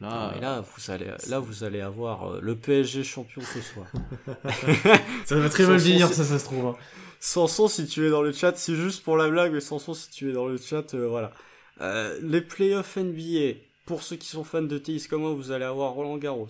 [0.00, 3.86] Là, Ah, là, vous allez, là, vous allez avoir euh, le PSG champion ce soir.
[5.24, 6.66] ça va très mal vieillir, ça, ça se trouve.
[6.66, 6.76] hein.
[7.20, 10.08] Sanson, si tu es dans le chat, c'est juste pour la blague, mais Sanson, si
[10.10, 11.32] tu es dans le chat, euh, voilà.
[11.80, 15.64] Euh, les playoffs NBA, pour ceux qui sont fans de tennis comme moi, vous allez
[15.64, 16.48] avoir Roland Garros.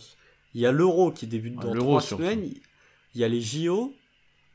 [0.55, 2.23] Il y a l'Euro qui débute Ah, dans l'Euro, trois surtout.
[3.19, 3.97] Il y a les JO.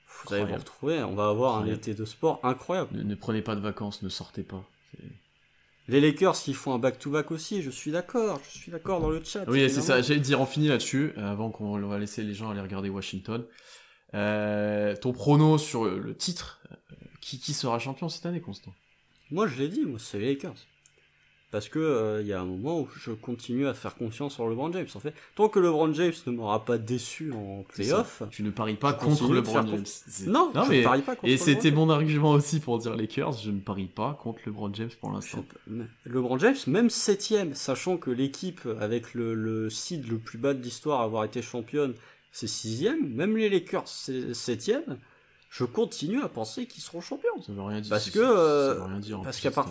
[0.07, 2.95] Vous allez vous retrouver, on va avoir un été de sport incroyable.
[2.95, 4.63] Ne, ne prenez pas de vacances, ne sortez pas.
[5.89, 9.21] Les Lakers qui font un back-to-back aussi, je suis d'accord, je suis d'accord dans le
[9.21, 9.43] chat.
[9.49, 12.51] Oui, c'est ça, j'allais dire, on finit là-dessus, euh, avant qu'on va laisser les gens
[12.51, 13.45] aller regarder Washington.
[14.13, 18.73] Euh, ton prono sur le titre, euh, qui, qui sera champion cette année, Constant?
[19.29, 20.55] Moi, je l'ai dit, moi, c'est les Lakers
[21.53, 24.47] parce que euh, il y a un moment où je continue à faire confiance en
[24.49, 24.87] LeBron James.
[24.95, 28.73] En fait, tant que LeBron James ne m'aura pas déçu en playoff, tu ne paries
[28.73, 29.85] pas contre LeBron James.
[30.25, 31.31] Non, je ne parie pas contre.
[31.31, 33.33] Et c'était mon argument aussi pour dire Lakers.
[33.33, 35.45] Je ne parie pas contre LeBron James pour l'instant.
[36.05, 40.61] LeBron James, même septième, sachant que l'équipe avec le, le seed le plus bas de
[40.63, 41.93] l'histoire à avoir été championne,
[42.31, 43.13] c'est sixième.
[43.13, 44.97] Même les Lakers, c'est septième
[45.51, 47.39] je continue à penser qu'ils seront champions.
[47.45, 47.91] Ça veut rien dire.
[47.91, 48.79] Parce que, euh,
[49.23, 49.69] parce qu'à part,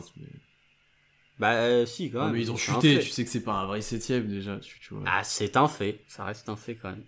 [1.38, 2.32] bah euh, si quand même.
[2.32, 4.58] mais ils ont chuté, tu sais que c'est pas un vrai septième déjà.
[4.58, 5.02] Tu, vois.
[5.06, 7.04] Ah c'est un fait, ça reste un fait quand même.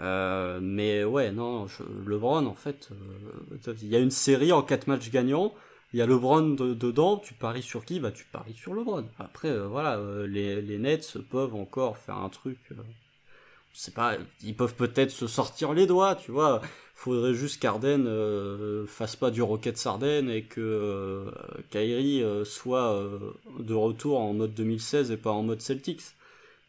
[0.00, 1.66] Euh, mais ouais, non,
[2.06, 5.54] LeBron en fait, euh, il y a une série en 4 matchs gagnants,
[5.92, 8.00] il y a LeBron dedans, tu paries sur qui?
[8.00, 9.06] Bah tu paries sur LeBron.
[9.18, 14.74] Après voilà, les, les Nets peuvent encore faire un truc, je sais pas, ils peuvent
[14.74, 16.60] peut-être se sortir les doigts, tu vois
[16.94, 21.30] faudrait juste qu'Arden euh, fasse pas du Rocket Sarden et que euh,
[21.70, 23.18] Kyrie euh, soit euh,
[23.58, 26.02] de retour en mode 2016 et pas en mode Celtics.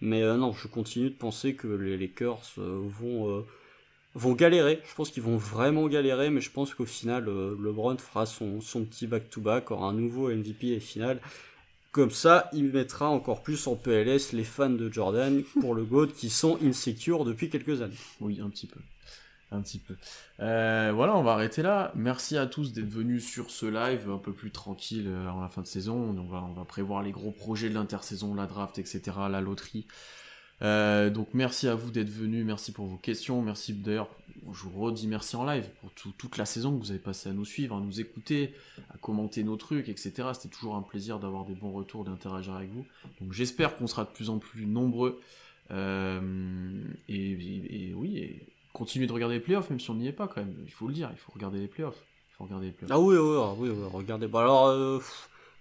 [0.01, 3.45] Mais non, je continue de penser que les Lakers vont
[4.13, 4.81] vont galérer.
[4.87, 8.83] Je pense qu'ils vont vraiment galérer, mais je pense qu'au final, LeBron fera son, son
[8.83, 11.21] petit back-to-back, aura un nouveau MVP et final.
[11.93, 16.07] Comme ça, il mettra encore plus en PLS les fans de Jordan pour le GOAT
[16.07, 17.95] qui sont insecures depuis quelques années.
[18.19, 18.81] Oui, un petit peu
[19.61, 19.95] petit peu.
[20.39, 21.91] Euh, voilà, on va arrêter là.
[21.95, 25.49] Merci à tous d'être venus sur ce live un peu plus tranquille euh, avant la
[25.49, 25.95] fin de saison.
[25.95, 29.87] On va, on va prévoir les gros projets de l'intersaison, la draft, etc., la loterie.
[30.61, 34.09] Euh, donc merci à vous d'être venus, merci pour vos questions, merci d'ailleurs,
[34.53, 37.33] je vous redis merci en live pour toute la saison que vous avez passé à
[37.33, 38.53] nous suivre, à nous écouter,
[38.93, 40.29] à commenter nos trucs, etc.
[40.33, 42.85] C'était toujours un plaisir d'avoir des bons retours, d'interagir avec vous.
[43.19, 45.19] Donc j'espère qu'on sera de plus en plus nombreux.
[45.71, 46.21] et,
[47.09, 50.41] et, oui, et continuer de regarder les playoffs, même si on n'y est pas quand
[50.41, 50.53] même.
[50.65, 52.03] Il faut le dire, il faut regarder les playoffs.
[52.29, 52.91] Il faut regarder les playoffs.
[52.93, 54.27] Ah oui, oui, oui, oui regardez.
[54.27, 54.99] Bah alors, euh,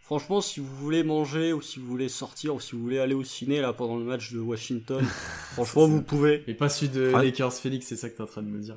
[0.02, 3.14] franchement, si vous voulez manger ou si vous voulez sortir ou si vous voulez aller
[3.14, 5.04] au ciné là pendant le match de Washington,
[5.52, 6.42] franchement, vous pouvez.
[6.48, 8.60] Et pas celui de Lakers Phoenix, c'est ça que tu es en train de me
[8.60, 8.76] dire.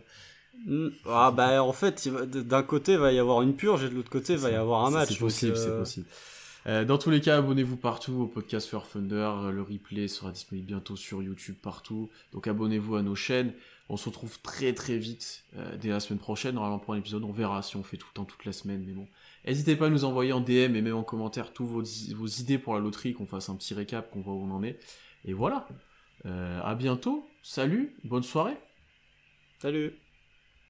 [0.65, 4.09] Hmm, ah bah en fait, d'un côté va y avoir une purge et de l'autre
[4.09, 5.09] côté va y avoir un match.
[5.09, 6.07] C'est possible, c'est euh, possible.
[6.67, 9.31] Euh, dans tous les cas, abonnez-vous partout au podcast For Thunder.
[9.51, 12.09] Le replay sera disponible bientôt sur YouTube partout.
[12.33, 13.53] Donc abonnez-vous à nos chaînes.
[13.89, 17.23] On se retrouve très très vite euh, dès la semaine prochaine, normalement pour un épisode.
[17.23, 19.07] On verra si on fait tout le temps toute la semaine, mais bon.
[19.45, 21.83] N'hésitez pas à nous envoyer en DM et même en commentaire tous vos,
[22.15, 24.63] vos idées pour la loterie, qu'on fasse un petit récap, qu'on voit où on en
[24.63, 24.79] est.
[25.23, 25.67] Et voilà.
[26.25, 27.29] Euh, à bientôt.
[27.43, 27.95] Salut.
[28.03, 28.57] Bonne soirée.
[29.59, 29.93] Salut.